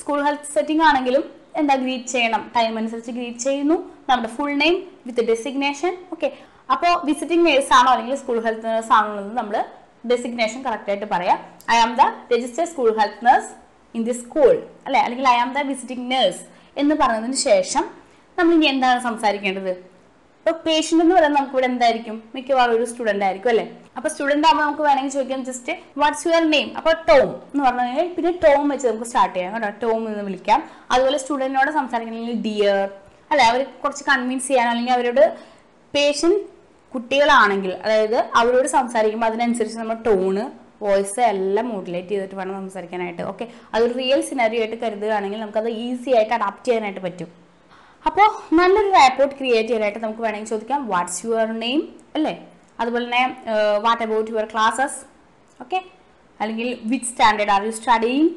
സ്കൂൾ 0.02 0.20
ഹെൽത്ത് 0.28 0.52
സെറ്റിംഗ് 0.56 0.84
ആണെങ്കിലും 0.90 1.24
എന്താ 1.62 1.76
ഗ്രീറ്റ് 1.84 2.12
ചെയ്യണം. 2.16 2.44
ടൈം 2.56 2.78
അനുസരിച്ച് 2.82 3.12
ഗ്രീറ്റ് 3.18 3.44
ചെയ്യുന്നു. 3.48 3.78
നമ്മുടെ 4.10 4.30
full 4.36 4.54
name 4.64 4.76
with 5.08 5.24
designation 5.32 5.94
okay 6.14 6.30
അപ്പോൾ 6.74 6.94
വിസിറ്റിംഗ് 7.08 7.46
നേഴ്സ് 7.48 7.74
ആണോ 7.80 7.90
അല്ലെങ്കിൽ 7.96 8.18
സ്കൂൾ 8.22 8.38
ഹെൽത്ത് 8.46 8.68
നേഴ്സ് 8.70 8.94
ആണോ 8.98 9.12
എന്ന് 9.24 9.36
നമ്മൾ 9.42 9.56
ഡെസിഗ്നേഷൻ 10.12 10.60
കറക്റ്റ് 10.68 10.90
ആയിട്ട് 10.92 11.08
പറയാം. 11.16 11.38
I 11.74 11.78
am 11.84 11.92
the 12.00 12.06
register 12.34 12.66
school 12.72 12.90
health 13.00 13.26
nurse 13.28 13.52
in 13.96 14.04
the 14.10 14.14
school 14.24 14.54
അല്ലെ? 14.86 15.00
അല്ലെങ്കിൽ 15.06 15.28
I 15.28 15.38
am 15.46 15.50
the 15.58 15.62
visiting 15.72 16.06
nurse 16.14 16.42
എന്ന് 16.78 16.96
പറഞ്ഞതിന് 17.02 17.38
ശേഷം 17.50 17.84
നമ്മൾ 18.38 18.52
ഇനി 18.58 18.68
എന്താണ് 18.74 19.00
സംസാരിക്കേണ്ടത്? 19.08 19.74
ഇപ്പോൾ 20.40 20.56
പേഷ്യന്റ് 20.66 21.04
എന്ന് 21.04 21.16
പറയുന്നത് 21.16 21.40
നമുക്ക് 21.40 21.56
ഇവിടെ 21.56 21.68
എന്തായിരിക്കും? 21.72 22.16
മിക്കവാറും 22.36 22.74
ഒരു 22.78 22.86
സ്റ്റുഡന്റ് 22.92 23.26
ആയിരിക്കും 23.28 23.50
അല്ലേ? 23.52 23.66
അപ്പോൾ 23.98 24.10
സ്റ്റുഡന്റ് 24.14 24.48
ആകുമ്പോൾ 24.48 24.64
നമുക്ക് 24.66 24.84
വേണമെങ്കിൽ 24.88 25.14
ചോദിക്കാം 25.18 25.44
ജസ്റ്റ് 25.50 25.74
വാട്ട്സ് 26.02 26.24
യുവർ 26.28 26.44
നെയിം 26.56 26.70
അപ്പോൾ 26.80 26.94
ടോം 27.10 27.30
എന്ന് 27.52 27.64
പറഞ്ഞു 27.68 27.86
കഴിഞ്ഞാൽ 27.86 28.08
പിന്നെ 28.16 28.32
ടോം 28.46 28.64
വെച്ച് 28.74 28.88
നമുക്ക് 28.88 29.08
സ്റ്റാർട്ട് 29.12 29.36
ചെയ്യാം 29.36 29.54
കേട്ടോ. 29.56 29.70
ടോം 29.84 30.02
എന്ന് 30.10 30.24
വിളിക്കാം. 30.30 30.60
അതുപോലെ 30.92 31.18
സ്റ്റുഡന്റിനോട് 31.18 31.72
സംസാരിക്കണമെങ്കിൽ 31.80 32.42
ഡിയർ 32.48 32.80
അല്ലെ? 33.32 33.46
അവർ 33.52 33.62
കുറച്ച് 33.84 34.04
കൺവിൻസ് 34.10 34.48
ചെയ്യാൻ 34.48 34.68
അല്ലെങ്കിൽ 34.72 34.94
അവരോട് 34.98 35.24
പേഷ്യന്റ് 35.94 36.42
കുട്ടികളാണെങ്കിൽ 36.94 37.72
അതായത് 37.86 38.18
അവരോട് 38.42 38.68
സംസാരിക്കുമ്പോൾ 38.78 39.30
അതിനനുസരിച്ച് 39.32 39.80
നമ്മൾ 39.80 39.96
ടോണ് 40.10 40.44
വോയിസ് 40.86 41.22
എല്ലാം 41.34 41.66
മോഡുലേറ്റ് 41.74 42.12
ചെയ്തിട്ട് 42.14 42.36
വേണം 42.40 42.54
സംസാരിക്കാനായിട്ട്. 42.62 43.24
ഓക്കെ 43.32 43.46
അതൊരു 43.74 43.94
റിയൽ 44.02 44.22
സിനാരിയോ 44.30 44.62
ആയിട്ട് 44.64 44.78
കരുതുകയാണെങ്കിൽ 44.84 45.42
നമുക്കത് 45.44 45.70
ഈസി 45.86 46.12
ആയിട്ട് 46.18 46.34
അഡാപ്റ്റ് 46.40 46.68
ചെയ്യാനായിട്ട് 46.70 47.04
പറ്റും. 47.08 47.30
അപ്പോൾ 48.10 48.28
നല്ലൊരു 48.60 48.90
റാപ്പോർട്ട് 49.00 49.34
ക്രിയേറ്റ് 49.40 49.70
ചെയ്യാനായിട്ട് 49.70 50.02
നമുക്ക് 50.06 50.24
വേണമെങ്കിൽ 50.26 50.52
ചോദിക്കാം 50.54 50.80
വാട്ട്സ് 50.94 51.20
യുവർ 51.26 51.50
നെയിം 51.64 51.82
അല്ലേ? 52.18 52.34
അതുപോലെ 52.82 53.06
തന്നെ 53.08 53.24
what 53.86 54.04
about 54.06 54.30
your 54.34 54.46
classes 54.54 54.98
okay 55.64 55.80
അല്ലെങ്കിൽ 56.40 56.68
which 56.92 57.08
standard 57.12 57.54
are 57.56 57.62
you 57.68 57.74
studying 57.80 58.30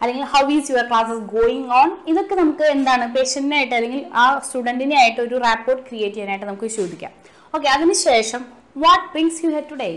അല്ലെങ്കിൽ 0.00 0.24
how 0.32 0.42
is 0.54 0.70
your 0.72 0.84
classes 0.90 1.22
going 1.34 1.68
on 1.78 1.90
ഇതൊക്കെ 2.12 2.34
നമുക്ക് 2.40 2.64
എന്താണ് 2.74 3.04
പേഷ്യന്റിനായിട്ട് 3.14 3.74
അല്ലെങ്കിൽ 3.78 4.02
ആ 4.22 4.24
സ്റ്റുഡന്റിനെ 4.46 4.96
ആയിട്ട് 5.02 5.20
ഒരു 5.26 5.36
റാപ്പോർട്ട് 5.46 5.82
ക്രിയേറ്റ് 5.88 6.16
ചെയ്യാനായിട്ട് 6.16 6.46
നമുക്ക് 6.50 6.68
ചോദിക്കാം. 6.78 7.12
ഓക്കെ 7.54 7.68
അതിനുശേഷം 7.76 8.42
what 8.84 9.06
brings 9.14 9.40
you 9.44 9.50
head 9.56 9.70
today 9.72 9.90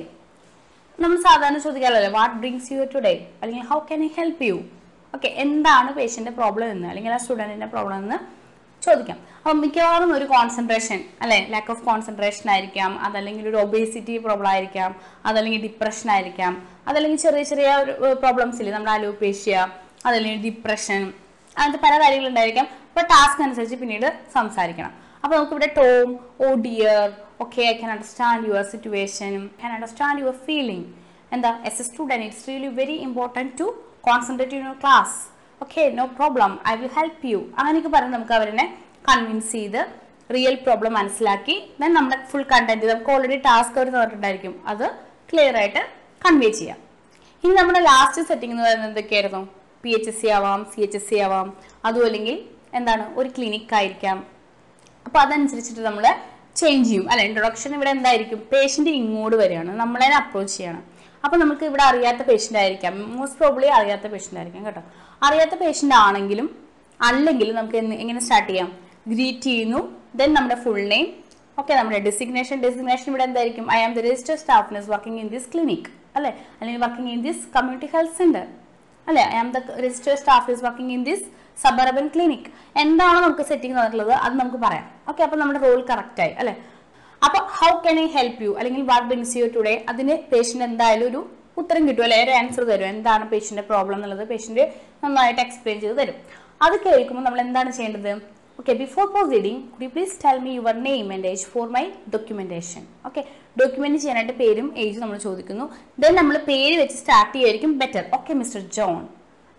നമ്മൾ 1.02 1.18
സാധാരണ 1.28 1.58
ചോദിക്കാറല്ലേ 1.58 2.10
വാട്ട് 2.18 2.36
ബ്രിങ്സ് 2.42 2.68
യു 2.74 2.84
ടുഡേ 2.94 3.14
അല്ലെങ്കിൽ 3.42 3.66
how 3.72 3.78
can 3.90 4.02
I 4.08 4.10
help 4.18 4.44
you 4.50 4.58
okay 5.14 5.30
എന്താണ് 5.44 5.90
പേഷ്യന്റെ 5.98 6.32
പ്രോബ്ലം 6.40 6.68
എന്ന് 6.74 6.88
അല്ലെങ്കിൽ 6.92 7.12
ആ 7.18 7.20
സ്റ്റുഡന്റിന്റെ 7.24 7.68
പ്രോബ്ലം 7.74 7.98
എന്ന് 8.04 8.18
ചോദിക്കാം. 8.82 9.18
അപ്പം 9.38 9.58
മിക്കവാറും 9.64 10.12
ഒരു 10.18 10.26
കോൺസെൻട്രേഷൻ 10.34 11.00
അല്ലെ? 11.24 11.40
ലാക്ക് 11.54 11.72
ഓഫ് 11.74 11.84
കോൺസെൻട്രേഷൻ 11.88 12.46
ആയിരിക്കാം 12.54 12.92
അതല്ലെങ്കിൽ 13.06 13.46
ഒരു 13.52 13.58
ഒബേസിറ്റി 13.66 14.16
പ്രോബ്ലം 14.26 14.50
ആയിരിക്കാം 14.54 14.92
അതല്ലെങ്കിൽ 15.26 15.62
ഡിപ്രഷൻ 15.68 16.08
ആയിരിക്കാം 16.16 16.54
അതല്ലെങ്കിൽ 16.88 17.20
ചെറിയ 17.26 17.44
ചെറിയ 17.52 17.70
ഒരു 18.06 18.14
പ്രോബ്ലംസ് 18.24 18.60
ഇല്ലേ? 18.62 18.74
നമ്മുടെ 18.78 18.94
അലോപേഷ്യ 18.98 19.56
അതല്ലെങ്കിൽ 20.06 20.42
ഡിപ്രഷൻ 20.48 21.02
അങ്ങനത്തെ 21.56 21.82
പല 21.86 21.94
കാര്യങ്ങളുണ്ടായിരിക്കാം 22.04 22.68
അപ്പോൾ 22.90 23.06
ടാസ്ക് 23.14 23.42
അനുസരിച്ച് 23.46 23.78
പിന്നീട് 23.84 24.08
സംസാരിക്കണം. 24.38 24.92
അപ്പോൾ 25.24 25.36
നമുക്കിവിടെ 25.38 25.70
Tom 25.80 26.10
oh 26.46 26.50
dear 26.66 27.08
okay 27.44 27.62
I 27.70 27.74
can 27.80 27.92
understand 27.96 28.48
your 28.50 28.64
situation 28.74 29.34
can 29.62 29.72
understand 29.78 30.22
your 30.24 30.36
feeling 30.48 30.88
എന്താ 31.36 31.52
as 31.70 31.82
a 31.82 31.86
student 31.88 32.26
it's 32.28 32.46
really 32.50 32.70
very 32.80 32.96
important 33.08 33.54
to 33.60 33.68
concentrate 34.08 34.58
your 34.60 34.78
class 34.84 35.18
okay 35.62 35.84
no 36.00 36.06
problem 36.20 36.52
I 36.72 36.74
will 36.82 36.94
help 37.00 37.28
you 37.32 37.40
അങ്ങനെയൊക്കെ 37.58 37.92
പറഞ്ഞ് 37.96 38.16
നമുക്ക് 38.18 38.36
അവരെ 38.38 38.66
convince 39.10 39.52
ചെയ്ത് 39.58 39.82
real 40.36 40.56
problem 40.66 40.94
മനസ്സിലാക്കി. 41.00 41.56
Then 41.80 41.92
നമ്മുടെ 41.98 42.18
full 42.32 42.44
content 42.54 42.90
നമുക്ക് 42.92 43.12
already 43.14 43.38
task 43.48 43.78
അവർ 43.80 43.88
തന്നിട്ടുണ്ടായിരിക്കും. 43.94 44.54
അത് 44.72 44.84
ക്ലിയർ 45.30 45.56
ആയിട്ട് 45.62 45.82
കൺവേ 46.26 46.50
ചെയ്യാം. 46.60 46.80
ഇനി 47.44 47.54
നമ്മുടെ 47.60 47.82
ലാസ്റ്റ് 47.90 48.26
സെറ്റിംഗ് 48.30 48.54
എന്ന് 48.54 48.66
പറയുന്നത് 48.66 48.90
എന്തൊക്കെയായിരുന്നു? 48.92 49.42
പി 49.84 49.90
എച്ച് 49.98 50.10
എസ് 50.12 50.22
സി 50.22 50.28
ആവാം 50.38 50.62
സി 50.72 50.80
എച്ച് 50.86 50.98
എസ് 51.00 51.08
സി 51.10 51.18
ആവാം. 51.26 51.48
അതും 51.88 52.06
അല്ലെങ്കിൽ 52.08 52.36
എന്താണ്? 52.80 53.06
ഒരു 53.20 53.30
ക്ലിനിക് 53.38 53.74
ആയിരിക്കാം. 53.80 54.20
അപ്പോൾ 55.10 55.20
അതനുസരിച്ചിട്ട് 55.20 55.82
നമ്മൾ 55.82 56.16
ചേഞ്ച് 56.56 56.90
ചെയ്യും. 56.90 57.12
അല്ല? 57.12 57.22
ഇൻട്രൊഡക്ഷൻ 57.22 57.74
ഇവിടെ 57.76 57.90
എന്തായിരിക്കും? 57.90 58.40
പേഷ്യന്റ് 58.54 58.90
ഇങ്ങോട്ട് 58.90 59.36
വരികയാണ്. 59.36 59.72
നമ്മളെ 59.78 60.08
അപ്രോച്ച് 60.22 60.58
ചെയ്യണം. 60.58 60.84
അപ്പോൾ 61.26 61.38
നമുക്ക് 61.38 61.66
ഇവിടെ 61.66 61.84
അറിയാത്ത 61.84 62.22
പേഷ്യന്റ് 62.30 62.60
ആയിരിക്കാം. 62.60 63.16
മോസ്റ്റ് 63.16 63.40
പ്രോബ്ലി 63.40 63.68
അറിയാത്ത 63.68 64.08
പേഷ്യന്റ് 64.08 64.40
ആയിരിക്കാം 64.40 64.66
കേട്ടോ. 64.66 64.82
അറിയാത്ത 65.28 65.56
പേഷ്യന്റ് 65.64 65.96
ആണെങ്കിലും 65.96 66.56
അല്ലെങ്കിലും 67.00 67.56
നമുക്ക് 67.56 67.78
എങ്ങനെ 67.78 68.20
സ്റ്റാർട്ട് 68.20 68.50
ചെയ്യാം? 68.50 68.70
ഗ്രീറ്റ് 69.08 69.42
ചെയ്യുന്നു. 69.42 69.82
ദെൻ 70.16 70.34
നമ്മുടെ 70.34 70.56
ഫുൾ 70.64 70.82
നെയിം 70.94 71.08
ഓക്കെ 71.60 71.74
നമ്മുടെ 71.74 72.00
ഡെസിഗ്നേഷൻ 72.00 72.62
ഡെസിഗ്നേഷൻ 72.66 73.08
ഇവിടെ 73.12 73.24
എന്തായിരിക്കും? 73.24 73.72
I 73.72 73.80
am 73.86 73.94
the 73.94 74.00
register 74.00 74.36
staff 74.36 74.90
working 74.94 75.20
in 75.20 75.28
this 75.28 75.50
clinic 75.56 75.90
അല്ലേ? 76.16 76.32
അല്ലെങ്കിൽ 76.60 76.82
working 76.86 77.12
in 77.16 77.22
this 77.22 77.44
community 77.56 77.90
health 77.96 78.18
centre 78.18 78.46
അല്ലേ? 79.10 79.26
I 79.36 79.38
am 79.44 79.50
the 79.56 79.60
registered 79.86 80.20
staff 80.24 80.52
is 80.54 80.64
working 80.66 80.94
in 80.98 81.04
this 81.10 81.26
suburban 81.64 82.06
clinic 82.16 82.50
എന്താണോ 82.84 83.18
നമുക്ക് 83.26 83.46
setting 83.52 83.76
തന്നിട്ടുള്ളത്? 83.78 84.14
അത് 84.26 84.36
നമുക്ക് 84.42 84.60
പറയാം. 84.66 84.86
ഓക്കെ 85.10 85.22
അപ്പോൾ 85.26 85.40
നമ്മുടെ 85.42 85.60
റോൾ 85.68 85.80
കറക്റ്റ് 85.92 86.22
ആയി 86.26 86.34
അല്ലേ? 86.42 86.54
അപ്പൊ 87.22 87.40
how 87.58 87.72
can 87.86 87.98
I 88.04 88.08
help 88.18 88.42
you 88.44 88.52
അല്ലെങ്കിൽ 88.60 88.84
വാട്ട് 88.92 89.08
ബ്രിങ്സ് 89.10 89.36
യു 89.40 89.46
ടുഡേ 89.56 89.74
അതിന് 89.92 90.16
പേഷ്യന്റ് 90.32 90.66
എന്തായാലും 90.70 91.08
ഒരു 91.12 91.22
ഉത്തരം 91.62 91.84
കിട്ടും 91.88 92.04
അല്ലെ? 92.06 92.18
ഒരു 92.26 92.32
ആൻസർ 92.40 92.64
തരും. 92.70 92.88
എന്താണ് 92.96 93.24
പേഷ്യന്റെ 93.32 93.64
പ്രോബ്ലം 93.70 93.96
എന്നുള്ളത് 93.98 94.24
പേഷ്യന്റ് 94.34 94.66
നന്നായിട്ട് 95.04 95.42
എക്സ്പ്ലെയിൻ 95.46 95.80
ചെയ്ത് 95.84 95.98
തരും. 96.02 96.18
അത് 96.66 96.76
കേൾക്കുമ്പോൾ 96.86 97.24
നമ്മൾ 97.28 97.42
എന്താണ് 97.48 97.72
ചെയ്യേണ്ടത്? 97.78 98.12
Okay 98.60 98.74
before 98.82 99.06
proceeding 99.12 99.60
could 99.72 99.84
you 99.86 99.90
please 99.94 100.16
tell 100.24 100.38
me 100.46 100.54
your 100.58 100.76
name 100.88 101.06
and 101.16 101.28
age 101.32 101.46
for 101.52 101.66
my 101.76 101.84
documentation 102.14 102.84
okay 103.08 103.22
document 103.60 104.00
ചെയ്യാനായിട്ട് 104.02 104.36
പേരും 104.42 104.68
ഏജും 104.84 105.02
നമ്മൾ 105.04 105.18
ചോദിക്കുന്നു. 105.28 105.66
ദെൻ 106.02 106.14
നമ്മൾ 106.20 106.36
പേര് 106.50 106.76
വെച്ച് 106.82 106.96
സ്റ്റാർട്ട് 107.02 107.32
ചെയ്യുമായിരിക്കും 107.34 107.72
ബെറ്റർ 107.82 108.04
ഓക്കെ 108.18 108.34
മിസ്റ്റർ 108.42 108.62
ജോൺ 108.78 109.00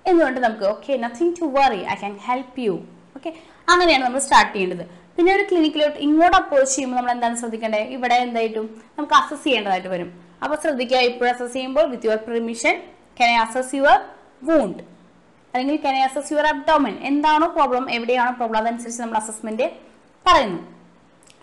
എന്നുകൊണ്ട് 0.04 0.38
നമുക്ക് 0.46 0.66
okay 0.74 0.92
nothing 1.04 1.34
to 1.40 1.46
worry 1.56 1.80
I 1.92 1.96
can 2.02 2.14
help 2.28 2.60
you 2.66 2.74
okay 3.16 3.30
അങ്ങനെയാണ് 3.68 4.04
നമ്മൾ 4.06 4.20
സ്റ്റാർട്ട് 4.26 4.52
ചെയ്യേണ്ടത്. 4.54 4.84
പിന്നെ 5.16 5.30
ഒരു 5.36 5.44
ക്ലിനിക്കിലോട്ട് 5.50 5.98
ഇങ്ങോട്ട് 6.06 6.36
അപ്രോച്ച് 6.40 6.72
ചെയ്യുമ്പോൾ 6.74 6.98
നമ്മൾ 6.98 7.12
എന്താണ് 7.16 7.36
ശ്രദ്ധിക്കേണ്ടത്? 7.40 7.88
ഇവിടെ 7.96 8.16
എന്തായിട്ടും 8.26 8.66
നമുക്ക് 8.98 9.16
അസസ് 9.20 9.44
ചെയ്യേണ്ടതായിട്ട് 9.46 9.90
വരും. 9.94 10.10
അപ്പോൾ 10.44 10.56
ശ്രദ്ധിക്കുക 10.64 11.00
ഇപ്പോഴും 11.10 11.30
അസസ് 11.34 11.52
ചെയ്യുമ്പോൾ 11.56 11.86
with 11.92 12.08
your 12.08 12.20
permission 12.28 12.76
can 13.18 13.30
I 13.34 13.38
assess 13.46 13.74
your 13.80 13.98
wound 14.48 14.82
അല്ലെങ്കിൽ 15.54 15.80
കെൻ 15.84 15.96
അസസ് 16.08 16.32
യുവർ 16.32 16.46
അബ്ഡോമൻ 16.46 16.94
എന്താണോ 17.10 17.46
പ്രോബ്ലം 17.56 17.90
എവിടെയാണോ 17.96 18.32
പ്രോബ്ലം 18.38 18.58
അതനുസരിച്ച് 18.62 19.02
നമ്മൾ 19.02 19.16
അസസ്മെന്റ് 19.16 19.66
പറയുന്നു. 20.26 20.60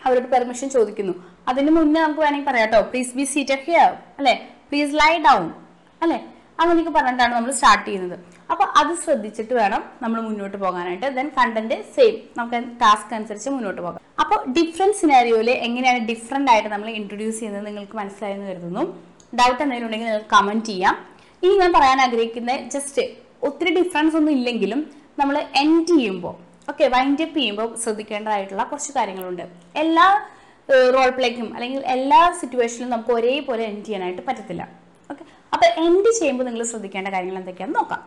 അവരോട് 0.05 0.27
പെർമിഷൻ 0.33 0.69
ചോദിക്കുന്നു. 0.69 1.13
അതിന് 1.49 1.71
മുന്നേ 1.77 1.99
നമുക്ക് 2.01 2.21
വേണമെങ്കിൽ 2.21 2.47
പറയാം 2.49 2.67
കേട്ടോ 2.67 2.81
പ്ലീസ് 2.91 3.13
ബി 3.17 3.23
സീറ്റഡ് 3.33 3.63
ഹിയർ 3.67 3.89
അല്ലെ? 4.19 4.35
പ്ലീസ് 4.69 4.93
ലൈ 5.01 5.11
ഡൗൺ 5.27 5.45
അല്ലെ? 6.01 6.19
അങ്ങനെയൊക്കെ 6.59 6.91
പറഞ്ഞിട്ടാണ് 6.97 7.33
നമ്മൾ 7.35 7.51
സ്റ്റാർട്ട് 7.51 7.85
ചെയ്യുന്നത്. 7.87 8.15
അപ്പൊ 8.51 8.63
അത് 8.79 8.91
ശ്രദ്ധിച്ചിട്ട് 9.03 9.53
വേണം 9.53 9.81
നമ്മൾ 10.01 10.19
മുന്നോട്ട് 10.27 10.57
പോകാനായിട്ട്. 10.57 11.07
ദെൻ 11.17 11.27
കണ്ടന്റ് 11.37 11.77
സെയിം 11.95 12.15
നമുക്ക് 12.37 12.57
ടാസ്ക് 12.81 13.13
അനുസരിച്ച് 13.17 13.49
മുന്നോട്ട് 13.49 13.81
പോകാം. 13.81 14.01
അപ്പോൾ 14.21 14.39
ഡിഫറെന്റ് 14.57 14.97
സിനാരിയോയിൽ 15.01 15.49
എങ്ങനെയാണ് 15.67 15.99
ഡിഫറെന്റ് 16.11 16.51
ആയിട്ട് 16.51 16.69
നമ്മൾ 16.69 16.89
ഇൻട്രൊഡ്യൂസ് 16.99 17.39
ചെയ്യുന്നത് 17.39 17.65
നിങ്ങൾക്ക് 17.65 17.97
മനസ്സിലായെന്ന് 18.01 18.47
കരുതുന്നു. 18.51 18.83
ഡൗട്ട് 19.39 19.61
എന്തെങ്കിലും 19.63 19.87
ഉണ്ടെങ്കിൽ 19.87 20.09
നിങ്ങൾക്ക് 20.09 20.31
കമന്റ് 20.35 20.65
ചെയ്യാം. 20.65 20.95
ഇനി 21.43 21.53
ഞാൻ 21.63 21.71
പറയാൻ 21.73 22.01
ആഗ്രഹിക്കുന്ന 22.05 22.51
ജസ്റ്റ് 22.75 23.03
ഒത്തിരി 23.43 23.71
ഡിഫറൻസ് 23.79 24.15
ഒന്നും 24.19 24.33
ഇല്ലെങ്കിലും 24.37 24.79
നമ്മൾ 25.19 25.35
എൻഡ് 25.61 25.87
ചെയ്യുമ്പോൾ 25.91 26.35
ഓക്കെ 26.71 26.85
വൈൻഡ് 26.93 27.23
അപ്പ് 27.25 27.37
ചെയ്യുമ്പോൾ 27.39 27.67
ശ്രദ്ധിക്കേണ്ടതായിട്ടുള്ള 27.83 28.63
കുറച്ച് 28.71 28.91
കാര്യങ്ങളുണ്ട്. 28.97 29.45
എല്ലാ 29.83 30.07
റോൾ 30.95 31.09
പ്ലേക്കും 31.17 31.47
അല്ലെങ്കിൽ 31.55 31.81
എല്ലാ 31.95 32.19
സിറ്റുവേഷനിലും 32.39 32.89
നമുക്ക് 32.93 33.13
ഒരേപോലെ 33.19 33.63
എൻഡ് 33.71 33.85
ചെയ്യാനായിട്ട് 33.85 34.23
പറ്റത്തില്ല. 34.27 34.63
ഓക്കെ 35.11 35.23
അപ്പോൾ 35.53 35.67
എൻഡ് 35.85 36.09
ചെയ്യുമ്പോൾ 36.19 36.45
നിങ്ങൾ 36.49 36.63
ശ്രദ്ധിക്കേണ്ട 36.71 37.09
കാര്യങ്ങൾ 37.15 37.37
എന്തൊക്കെയാണെന്ന് 37.41 37.79
നോക്കാം. 37.81 38.01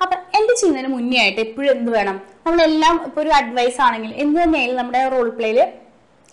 അപ്പം 0.00 0.18
എൻഡ് 0.38 0.54
ചെയ്യുന്നതിന് 0.58 0.90
മുന്നേ 0.96 1.18
ആയിട്ട് 1.22 1.40
എപ്പോഴും 1.46 1.70
എന്ത് 1.76 1.90
വേണം? 1.96 2.16
നമ്മളെല്ലാം 2.46 2.96
ഇപ്പോൾ 3.08 3.20
ഒരു 3.24 3.32
അഡ്വൈസ് 3.40 3.80
ആണെങ്കിൽ 3.86 4.12
എന്ത് 4.24 4.38
തന്നെയായാലും 4.42 4.78
നമ്മുടെ 4.80 5.00
റോൾ 5.14 5.28
പ്ലേയിൽ 5.38 5.60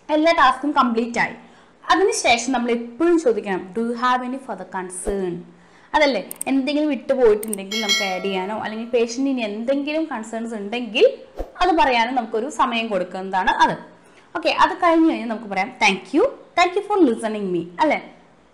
എല്ലാ 0.09 0.31
ടാസ്കും 0.39 0.71
കംപ്ലീറ്റ് 0.79 1.19
ആയി. 1.23 1.35
അതിനുശേഷം 1.83 2.51
നമ്മൾ 2.55 2.69
എപ്പോഴും 2.79 3.17
ചോദിക്കണം 3.23 3.61
do 3.77 3.85
have 4.01 4.23
any 4.27 4.39
further 4.47 4.67
concern 4.75 5.33
അതല്ലേ? 5.95 6.21
എന്തെങ്കിലും 6.51 6.89
വിട്ടുപോയിട്ടുണ്ടെങ്കിൽ 6.93 7.77
നമുക്ക് 7.83 8.03
ആഡ് 8.13 8.25
ചെയ്യാനോ 8.25 8.55
അല്ലെങ്കിൽ 8.63 8.87
പേഷ്യന്റിന് 8.95 9.43
എന്തെങ്കിലും 9.49 10.03
കൺസേൺസ് 10.13 10.53
ഉണ്ടെങ്കിൽ 10.59 11.05
അത് 11.61 11.71
പറയാനും 11.81 12.15
നമുക്കൊരു 12.19 12.49
സമയം 12.61 12.87
കൊടുക്കുന്നതാണ് 12.93 13.51
അത്? 13.65 13.75
ഓക്കെ 14.35 14.49
അത് 14.63 14.73
കഴിഞ്ഞ് 14.83 15.07
കഴിഞ്ഞാൽ 15.09 15.29
നമുക്ക് 15.29 15.49
പറയാം 15.53 15.69
thank 15.83 16.09
you 16.15 16.23
thank 16.57 16.75
you 16.77 16.83
for 16.87 16.99
listening 17.09 17.49
me 17.53 17.61
അല്ലേ? 17.83 17.99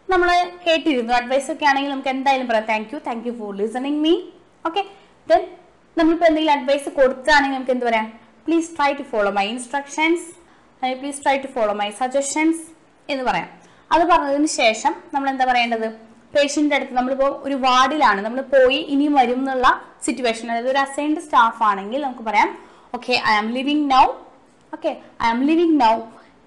നമ്മൾ 0.10 0.30
കേട്ടിരുന്നു 0.68 1.14
അഡ്വൈസ് 1.14 1.50
ഒക്കെ 1.52 1.66
ആണെങ്കിൽ 1.66 1.92
നമുക്ക് 1.92 2.10
എന്തായാലും 2.10 2.48
പറയാം 2.52 2.68
thank 2.72 2.94
you 2.94 3.00
thank 3.08 3.26
you 3.28 3.34
for 3.40 3.52
listening 3.62 4.02
me 4.06 4.14
okay 4.66 4.82
then 5.28 5.42
നമ്മളിപ്പോൾ 5.98 6.26
എന്തെങ്കിലും 6.26 6.54
അഡ്വൈസ് 6.58 6.90
കൊടുക്കുകയാണെങ്കിൽ 6.90 7.58
നമുക്ക് 7.58 7.72
എന്ത് 7.72 7.86
പറയാം? 7.86 8.08
Please 8.46 8.70
try 8.78 8.92
to 8.94 9.04
follow 9.04 9.32
my 9.32 9.46
instructions 9.48 10.26
അല്ലെങ്കിൽ 10.76 11.00
please 11.02 11.20
try 11.24 11.36
to 11.38 11.48
follow 11.48 11.74
my 11.74 11.90
suggestions 12.02 12.62
എന്ന് 13.10 13.24
പറയാം. 13.24 13.50
അത് 13.92 14.04
പറഞ്ഞതിന് 14.04 14.46
ശേഷം 14.62 14.94
നമ്മൾ 15.14 15.30
എന്താ 15.30 15.46
പറയേണ്ടത്? 15.46 16.11
പേഷ്യന്റെ 16.36 16.76
അടുത്ത് 16.76 16.94
നമ്മളിപ്പോൾ 16.94 17.32
ഒരു 17.48 17.56
വാർഡിലാണ്. 17.66 18.20
നമ്മൾ 18.26 18.42
പോയി 18.54 18.80
ഇനി 18.94 19.08
വരും 19.18 19.40
എന്നുള്ള 19.44 19.68
സിറ്റുവേഷൻ 20.06 20.46
അതായത് 20.52 20.70
ഒരു 20.70 20.78
അസൈൻഡ് 20.78 21.22
സ്റ്റാഫ് 21.26 21.64
ആണെങ്കിൽ 21.70 22.02
നമുക്ക് 22.02 22.24
പറയാം 22.30 22.50
okay 22.98 23.14
I 23.14 23.34
am 23.42 23.50
living 23.58 23.86
now 23.92 24.06
okay 24.74 24.92
I 25.24 25.28
am 25.34 25.42
living 25.50 25.76
now 25.82 25.94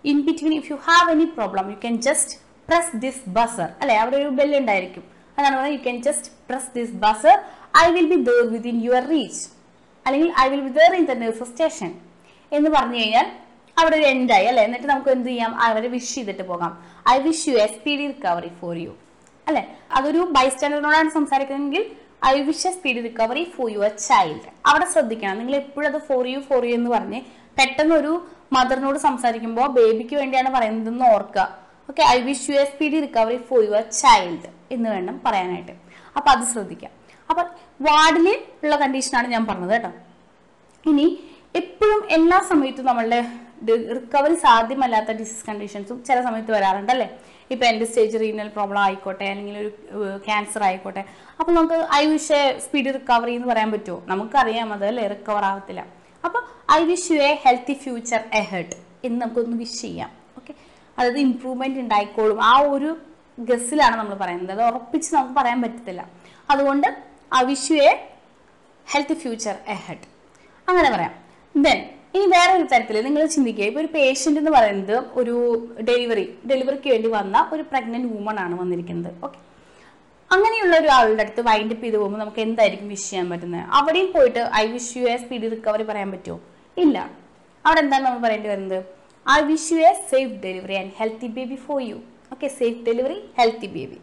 in 0.04 0.18
between 0.28 0.54
if 0.60 0.68
you 0.72 0.76
have 0.88 1.10
any 1.14 1.24
problem 1.24 1.70
you 1.72 1.76
can 1.84 1.96
just 2.08 2.32
press 2.68 2.96
this 2.96 3.22
buzzer 3.36 3.68
അല്ലെ? 3.80 3.94
അവിടെ 4.00 4.16
ഒരു 4.16 4.30
ബെല്ല് 4.38 4.56
ഉണ്ടായിരിക്കും. 4.58 5.04
അതാണ് 5.38 5.54
പറയുന്നത് 5.56 5.78
you 5.78 5.82
can 5.84 6.02
just 6.02 6.28
press 6.48 6.70
this 6.74 6.92
buzzer 7.04 7.36
I 7.82 7.86
will 7.90 8.08
be 8.14 8.18
there 8.28 8.40
within 8.54 8.76
your 8.82 9.04
reach 9.14 9.42
അല്ലെങ്കിൽ 10.06 10.32
I 10.40 10.46
will 10.48 10.62
be 10.68 10.72
there 10.80 10.92
in 11.00 11.04
the 11.04 11.14
nurse 11.22 11.44
station 11.44 11.90
എന്ന് 12.52 12.70
പറഞ്ഞു 12.70 12.98
കഴിഞ്ഞാൽ 13.00 13.26
അവിടെ 13.76 13.96
ഒരു 13.96 14.04
എൻഡായി 14.04 14.46
അല്ലെ? 14.46 14.62
എന്നിട്ട് 14.62 14.86
നമുക്ക് 14.86 15.10
എന്ത് 15.10 15.28
ചെയ്യാം? 15.28 15.52
അവരെ 15.60 15.88
വിഷ് 15.88 16.14
ചെയ്തിട്ട് 16.14 16.42
പോകാം. 16.42 16.72
I 17.08 17.18
wish 17.18 17.48
you 17.48 17.54
a 17.54 17.66
speedy 17.66 18.06
recovery 18.06 18.50
for 18.60 18.76
you 18.76 18.92
അല്ലെ? 19.46 19.62
അതൊരു 19.96 20.20
ബൈസ്റ്റാൻഡറിനോടാണ് 20.36 21.10
സംസാരിക്കുന്നതെങ്കിൽ 21.18 21.82
I 22.32 22.34
wish 22.48 22.66
a 22.68 22.72
speedy 22.76 23.00
recovery 23.08 23.44
for 23.54 23.68
your 23.76 23.92
child 24.08 24.48
അവിടെ 24.70 24.86
ശ്രദ്ധിക്കണം. 24.92 25.38
നിങ്ങൾ 25.40 25.54
എപ്പോഴും 25.62 25.88
അത് 25.90 25.98
ഫോർ 26.08 26.22
യു 26.32 26.38
ഫോർ 26.48 26.62
യു 26.68 26.74
എന്ന് 26.80 26.90
പറഞ്ഞ് 26.96 27.20
പെട്ടെന്ന് 27.58 27.94
ഒരു 28.00 28.12
മദറിനോട് 28.56 28.98
സംസാരിക്കുമ്പോൾ 29.08 29.66
ബേബിക്ക് 29.78 30.16
വേണ്ടിയാണ് 30.20 30.50
പറയുന്നതെന്ന് 30.56 31.06
ഓർക്കുക. 31.14 31.44
Okay 31.90 32.02
I 32.14 32.18
wish 32.28 32.46
you 32.50 32.56
a 32.62 32.64
speedy 32.72 32.98
recovery 33.06 33.38
for 33.48 33.60
your 33.68 33.82
child 34.00 34.48
എന്ന് 34.74 34.88
വേണം 34.94 35.16
പറയാനായിട്ട്. 35.26 35.74
അപ്പൊ 36.16 36.28
അത് 36.34 36.44
ശ്രദ്ധിക്കാം. 36.52 36.92
അപ്പൊ 37.30 37.42
വാർഡിൽ 37.86 38.26
ഉള്ള 38.64 38.74
കണ്ടീഷനാണ് 38.82 39.28
ഞാൻ 39.34 39.44
പറഞ്ഞത് 39.50 39.74
കേട്ടോ. 39.74 39.90
ഇനി 40.90 41.06
എപ്പോഴും 41.60 42.00
എല്ലാ 42.16 42.38
സമയത്തും 42.50 42.86
നമ്മളുടെ 42.90 43.20
റിക്കവറി 43.98 44.36
സാധ്യമല്ലാത്ത 44.46 45.10
ഡിസീസ് 45.20 45.44
കണ്ടീഷൻസും 45.50 45.98
ചില 46.08 46.18
സമയത്ത് 46.26 46.52
വരാറുണ്ട് 46.56 46.92
അല്ലേ? 46.94 47.08
ഇപ്പൊ 47.50 47.66
എന്റെ 47.66 47.84
സ്റ്റേജ് 47.84 48.20
റീനൽ 48.20 48.48
പ്രോബ്ലം 48.48 48.78
ആയിക്കോട്ടെ 48.78 49.24
അല്ലെങ്കിൽ 49.24 49.58
ഒരു 49.58 50.20
ക്യാൻസർ 50.26 50.62
ആയിക്കോട്ടെ. 50.62 51.04
അപ്പോൾ 51.40 51.52
നമുക്ക് 51.52 51.88
I 51.94 52.06
wish 52.06 52.32
a 52.32 52.58
speed 52.58 52.94
recovery 52.94 53.34
എന്ന് 53.34 53.48
പറയാൻ 53.48 53.72
പറ്റുമോ? 53.72 54.02
നമുക്കറിയാം 54.06 54.72
അത് 54.72 54.86
അല്ലേ? 54.86 55.06
റിക്കവർ 55.06 55.44
ആവത്തില്ല. 55.44 55.86
അപ്പോൾ 56.24 56.42
I 56.72 56.84
wish 56.84 57.12
a 57.12 57.34
healthy 57.46 57.72
future 57.72 58.20
ahead 58.32 58.76
എന്ന് 59.04 59.22
നമുക്കൊന്ന് 59.22 59.56
വിഷ് 59.56 59.80
ചെയ്യാം. 59.80 60.10
ഓക്കെ 60.38 60.54
അതായത് 60.98 61.18
ഇമ്പ്രൂവ്മെന്റ് 61.18 61.80
ഉണ്ടായിക്കോളും. 61.80 62.42
ആ 62.42 62.58
ഒരു 62.58 62.98
ഗസ്സിലാണ് 63.38 63.96
നമ്മൾ 63.96 64.14
പറയുന്നത്. 64.14 64.60
അത് 64.60 64.74
ഉറപ്പിച്ച് 64.74 65.14
നമുക്ക് 65.14 65.34
പറയാൻ 65.34 65.62
പറ്റത്തില്ല. 65.62 66.10
അതുകൊണ്ട് 66.50 66.86
I 67.36 67.44
wish 67.44 67.72
a 67.72 68.08
healthy 68.92 69.14
future 69.14 69.54
ahead 69.68 70.06
അങ്ങനെ 70.68 70.90
പറയാം. 70.90 71.14
ദെൻ 71.56 71.90
ഇനി 72.14 72.26
വേറെ 72.34 72.52
ഒരു 72.58 72.66
തരത്തിൽ 72.72 72.96
നിങ്ങൾ 73.06 73.22
ചിന്തിക്കുക. 73.34 73.64
ഇപ്പൊ 73.70 73.80
ഒരു 73.82 73.88
പേഷ്യന്റ് 73.94 74.40
എന്ന് 74.42 74.52
പറയുന്നത് 74.56 74.96
ഒരു 75.20 75.34
ഡെലിവറി 75.88 76.24
ഡെലിവറിക്ക് 76.50 76.88
വേണ്ടി 76.94 77.08
വന്ന 77.16 77.36
ഒരു 77.54 77.62
പ്രഗ്നന്റ് 77.70 78.08
വുമൺ 78.14 78.36
ആണ് 78.44 78.54
വന്നിരിക്കുന്നത്. 78.60 79.10
ഓക്കെ 79.26 79.38
അങ്ങനെയുള്ള 80.30 80.74
ഒരാളുടെ 80.82 81.22
അടുത്ത് 81.24 81.42
വൈൻഡ് 81.48 81.74
അപ്പ് 81.74 81.84
ചെയ്ത് 81.84 81.96
പോകുമ്പോൾ 82.00 82.20
നമുക്ക് 82.22 82.40
എന്തായിരിക്കും 82.44 82.88
വിഷ് 82.94 83.06
ചെയ്യാൻ 83.08 83.26
പറ്റുന്നത്? 83.32 83.64
അവിടെയും 83.78 84.08
പോയിട്ട് 84.14 84.42
I 84.60 84.64
wish 84.74 84.92
you 84.98 85.04
a 85.12 85.16
speed 85.22 85.50
recovery 85.54 85.84
പറയാൻ 85.90 86.08
പറ്റുമോ? 86.14 86.38
ഇല്ല. 86.76 86.96
അവിടെ 87.64 87.80
എന്താണ് 87.84 88.04
നമ്മൾ 88.06 88.20
പറയേണ്ടി 88.26 88.48
വരുന്നത്? 88.52 88.78
I 89.26 89.38
wish 89.50 89.70
you 89.74 89.80
a 89.90 89.92
safe 90.10 90.34
delivery 90.44 90.76
and 90.80 90.92
healthy 91.00 91.28
baby 91.36 91.58
for 91.66 91.80
you 91.90 91.98
okay 92.34 92.48
safe 92.60 92.80
delivery 92.88 93.18
healthy 93.40 93.70
baby 93.76 93.98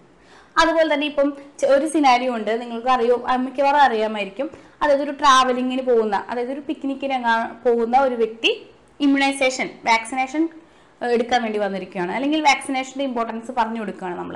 അതുപോലെ 0.61 0.87
തന്നെ 0.93 1.07
ഇപ്പം 1.11 1.29
ഒരു 1.75 1.85
സിനാരിയോ 1.95 2.31
ഉണ്ട്. 2.37 2.51
നിങ്ങൾക്ക് 2.61 2.91
അറിയോ? 2.95 3.15
മിക്കവാറും 3.45 3.81
അറിയാമായിരിക്കും. 3.87 4.47
അതായത് 4.81 5.03
ഒരു 5.07 5.13
ട്രാവലിങ്ങിന് 5.21 5.83
പോകുന്ന 5.89 6.15
അതായത് 6.29 6.51
ഒരു 6.55 6.63
പിക്നിക്കിന് 6.69 7.17
പോകുന്ന 7.65 7.95
ഒരു 8.07 8.15
വ്യക്തി 8.21 8.51
ഇമ്മ്യൂണൈസേഷൻ 9.05 9.67
വാക്സിനേഷൻ 9.89 10.41
എടുക്കാൻ 11.01 11.39
വേണ്ടി 11.43 11.59
വന്നിരിക്കുകയാണ്. 11.65 12.11
അല്ലെങ്കിൽ 12.17 12.41
വാക്സിനേഷന്റെ 12.49 13.05
ഇമ്പോർട്ടൻസ് 13.09 13.51
പറഞ്ഞു 13.59 13.79
കൊടുക്കുകയാണ് 13.81 14.15
നമ്മൾ 14.21 14.35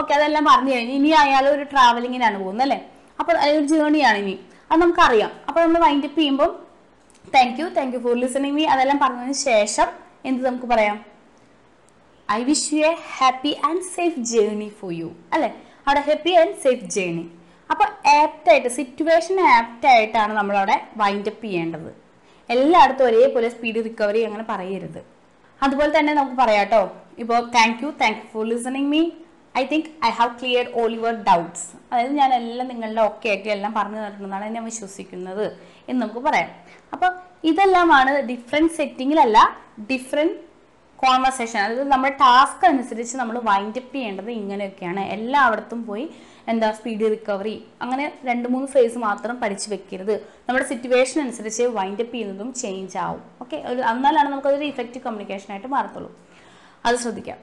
ഓക്കെ 0.00 0.12
അതെല്ലാം 0.18 0.44
പറഞ്ഞു 0.50 0.72
കഴിഞ്ഞ് 0.74 0.94
ഇനി 1.00 1.10
അയാൾ 1.22 1.44
ഒരു 1.54 1.64
ട്രാവലിങ്ങിനാണ് 1.72 2.36
പോകുന്നത് 2.42 2.64
അല്ലേ? 2.66 2.78
അപ്പോൾ 3.20 3.34
ഒരു 3.48 3.60
ജേണിയാണ് 3.72 4.18
ഇനി. 4.22 4.34
അത് 4.70 4.78
നമുക്കറിയാം. 4.82 5.32
അപ്പോൾ 5.48 5.60
നമ്മൾ 5.64 5.80
വൈൻഡ് 5.86 6.06
അപ്പ് 6.08 6.20
ചെയ്യുമ്പോൾ 6.20 6.50
thank 7.34 7.58
you 7.60 7.66
thank 7.76 7.94
you 7.96 8.00
for 8.06 8.14
listening 8.22 8.56
me 8.58 8.64
അതെല്ലാം 8.74 8.98
പറഞ്ഞതിന് 9.04 9.36
ശേഷം 9.50 9.88
എന്ത് 10.28 10.40
നമുക്ക് 10.48 10.68
പറയാം? 10.72 10.96
I 12.28 12.40
wish 12.50 12.68
you 12.74 12.82
a 12.90 12.94
happy 13.18 13.52
and 13.68 13.84
safe 13.94 14.20
journey 14.32 14.68
for 14.80 14.92
you 15.00 15.08
അല്ലേ? 15.34 15.50
അവിടെ 15.86 16.02
ഹാപ്പി 16.08 16.34
ആൻഡ് 16.42 16.56
സേഫ് 16.64 16.84
ജേർണി 16.96 17.24
അപ്പോൾ 17.70 17.88
ആപ്റ്റായിട്ട് 18.18 18.70
സിറ്റുവേഷൻ 18.78 19.36
ആപ്റ്റായിട്ടാണ് 19.56 20.32
നമ്മളവിടെ 20.38 20.76
വൈൻഡപ്പ് 21.00 21.44
ചെയ്യേണ്ടത്. 21.46 21.90
എല്ലായിടത്തും 22.54 23.06
ഒരേപോലെ 23.10 23.48
സ്പീഡ് 23.54 23.80
റിക്കവറി 23.86 24.20
അങ്ങനെ 24.28 24.44
പറയരുത്. 24.52 25.00
അതുപോലെ 25.62 25.90
തന്നെ 25.98 26.12
നമുക്ക് 26.14 26.36
പറയാം 26.42 26.64
കേട്ടോ 26.64 26.82
ഇപ്പോൾ 27.22 27.38
thank 27.56 27.82
you 27.84 27.90
thank 28.02 28.18
you 28.22 28.26
for 28.32 28.44
listening 28.52 28.90
me 28.94 29.02
I 29.60 29.62
think 29.72 29.88
I 30.06 30.10
have 30.18 30.32
clear 30.40 30.64
all 30.80 30.90
your 30.98 31.14
doubts 31.28 31.66
അതായത് 31.90 32.14
ഞാൻ 32.20 32.30
എല്ലാം 32.40 32.66
നിങ്ങളുടെ 32.72 33.02
ഒക്കെ 33.10 33.28
ആയിട്ട് 33.32 33.50
എല്ലാം 33.56 33.72
പറഞ്ഞു 33.74 33.98
തന്നിട്ടുണ്ടെന്നാണ് 33.98 34.54
ഞാൻ 34.56 34.64
വിശ്വസിക്കുന്നത് 34.70 35.44
എന്ന് 35.88 36.00
നമുക്ക് 36.02 36.22
പറയാം. 36.28 36.50
അപ്പോൾ 36.94 37.10
ഇതെല്ലാമാണ് 37.50 38.10
ഡിഫറെന്റ് 38.30 38.74
സെറ്റിങ്ങിലല്ല 38.78 39.38
ഡിഫറെന്റ് 39.92 40.36
കോൺവെർസേഷൻ 41.02 41.58
അതായത് 41.62 41.86
നമ്മൾ 41.92 42.10
ടാസ്ക് 42.22 42.64
അനുസരിച്ച് 42.70 43.14
നമ്മൾ 43.20 43.36
വൈൻഡപ്പ് 43.48 43.92
ചെയ്യേണ്ടത് 43.94 44.30
ഇങ്ങനെയൊക്കെയാണ്. 44.40 45.02
എല്ലായിടത്തും 45.14 45.80
പോയി 45.88 46.04
എന്താ 46.52 46.68
സ്പീഡ് 46.78 47.06
റിക്കവറി 47.14 47.54
അങ്ങനെ 47.82 48.04
രണ്ട് 48.28 48.46
മൂന്ന് 48.52 48.68
ഫേസ് 48.74 48.98
മാത്രം 49.06 49.34
പഠിച്ചു 49.42 49.68
വെക്കരുത്. 49.72 50.14
നമ്മുടെ 50.46 50.66
സിറ്റുവേഷൻ 50.72 51.18
അനുസരിച്ച് 51.24 51.64
വൈൻഡപ്പ് 51.78 52.14
ചെയ്യുന്നതും 52.14 52.50
ചേഞ്ച് 52.62 52.96
ആവും. 53.06 53.22
ഓക്കെ 53.42 53.56
എന്നാലാണ് 53.92 54.28
നമുക്കതൊരു 54.34 54.68
ഇഫക്റ്റീവ് 54.72 55.04
കമ്മ്യൂണിക്കേഷൻ 55.06 55.50
ആയിട്ട് 55.54 55.70
മാറത്തുള്ളൂ. 55.76 56.10
അത് 56.86 56.96
ശ്രദ്ധിക്കാം. 57.04 57.38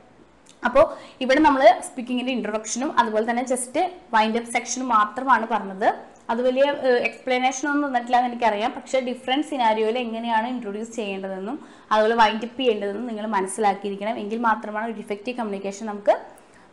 അപ്പോൾ 0.67 0.85
ഇവിടെ 1.23 1.41
നമ്മൾ 1.47 1.61
സ്പീക്കിങ്ങിന്റെ 1.87 2.33
ഇൻട്രൊഡക്ഷനും 2.37 2.89
അതുപോലെ 2.99 3.25
തന്നെ 3.29 3.43
ജസ്റ്റ് 3.51 3.81
വൈൻഡപ്പ് 4.15 4.51
സെക്ഷനും 4.55 4.89
മാത്രമാണ് 4.97 5.45
പറഞ്ഞത്. 5.53 5.89
അത് 6.31 6.41
വലിയ 6.47 6.65
എക്സ്പ്ലനേഷൻ 7.07 7.65
ഒന്നും 7.71 7.87
തന്നിട്ടില്ല 7.87 8.17
എന്ന് 8.19 8.29
എനിക്കറിയാം. 8.31 8.71
പക്ഷെ 8.77 8.99
ഡിഫറെന്റ് 9.09 9.47
സിനാരിയോയിൽ 9.51 9.97
എങ്ങനെയാണ് 10.05 10.47
ഇൻട്രൊഡ്യൂസ് 10.53 10.93
ചെയ്യേണ്ടതെന്നും 10.99 11.57
അതുപോലെ 11.93 12.15
വൈൻഡപ്പ് 12.21 12.59
ചെയ്യേണ്ടതെന്നും 12.61 13.07
നിങ്ങൾ 13.11 13.25
മനസ്സിലാക്കിയിരിക്കണം. 13.37 14.15
എങ്കിൽ 14.23 14.39
മാത്രമാണ് 14.49 14.87
ഒരു 14.93 15.01
ഇഫക്റ്റീവ് 15.05 15.37
കമ്മ്യൂണിക്കേഷൻ 15.39 15.85
നമുക്ക് 15.91 16.15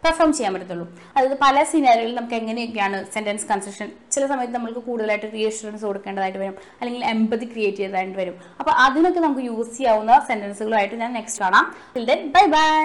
പെർഫോം 0.03 0.33
ചെയ്യാൻ 0.37 0.53
പറ്റത്തുള്ളൂ. 0.55 0.85
അതായത് 1.15 1.37
പല 1.45 1.63
സിനാരിയോയിൽ 1.71 2.13
നമുക്ക് 2.19 2.37
എങ്ങനെയൊക്കെയാണ് 2.41 2.99
സെന്റൻസ് 3.15 3.47
കൺസ്ട്രക്ഷൻ 3.51 3.89
ചില 4.15 4.23
സമയത്ത് 4.33 4.55
നമുക്ക് 4.57 4.83
കൂടുതലായിട്ട് 4.89 5.29
റീഅഷുറൻസ് 5.37 5.85
കൊടുക്കേണ്ടതായിട്ട് 5.89 6.41
വരും. 6.43 6.57
അല്ലെങ്കിൽ 6.81 7.05
എമ്പതി 7.15 7.47
ക്രിയേറ്റ് 7.53 7.81
ചെയ്തതായിട്ട് 7.83 8.19
വരും. 8.23 8.37
അപ്പോൾ 8.61 8.75
അതിനൊക്കെ 8.87 9.23
നമുക്ക് 9.27 9.45
യൂസ് 9.51 9.73
ചെയ്യാവുന്ന 9.79 10.21
സെന്റൻസുകളുമായിട്ട് 10.31 10.99
ഞാൻ 11.05 11.13
നെക്സ്റ്റ് 11.21 11.43
കാണാം. 11.45 11.67
Bye 12.37 12.45
bye 12.57 12.85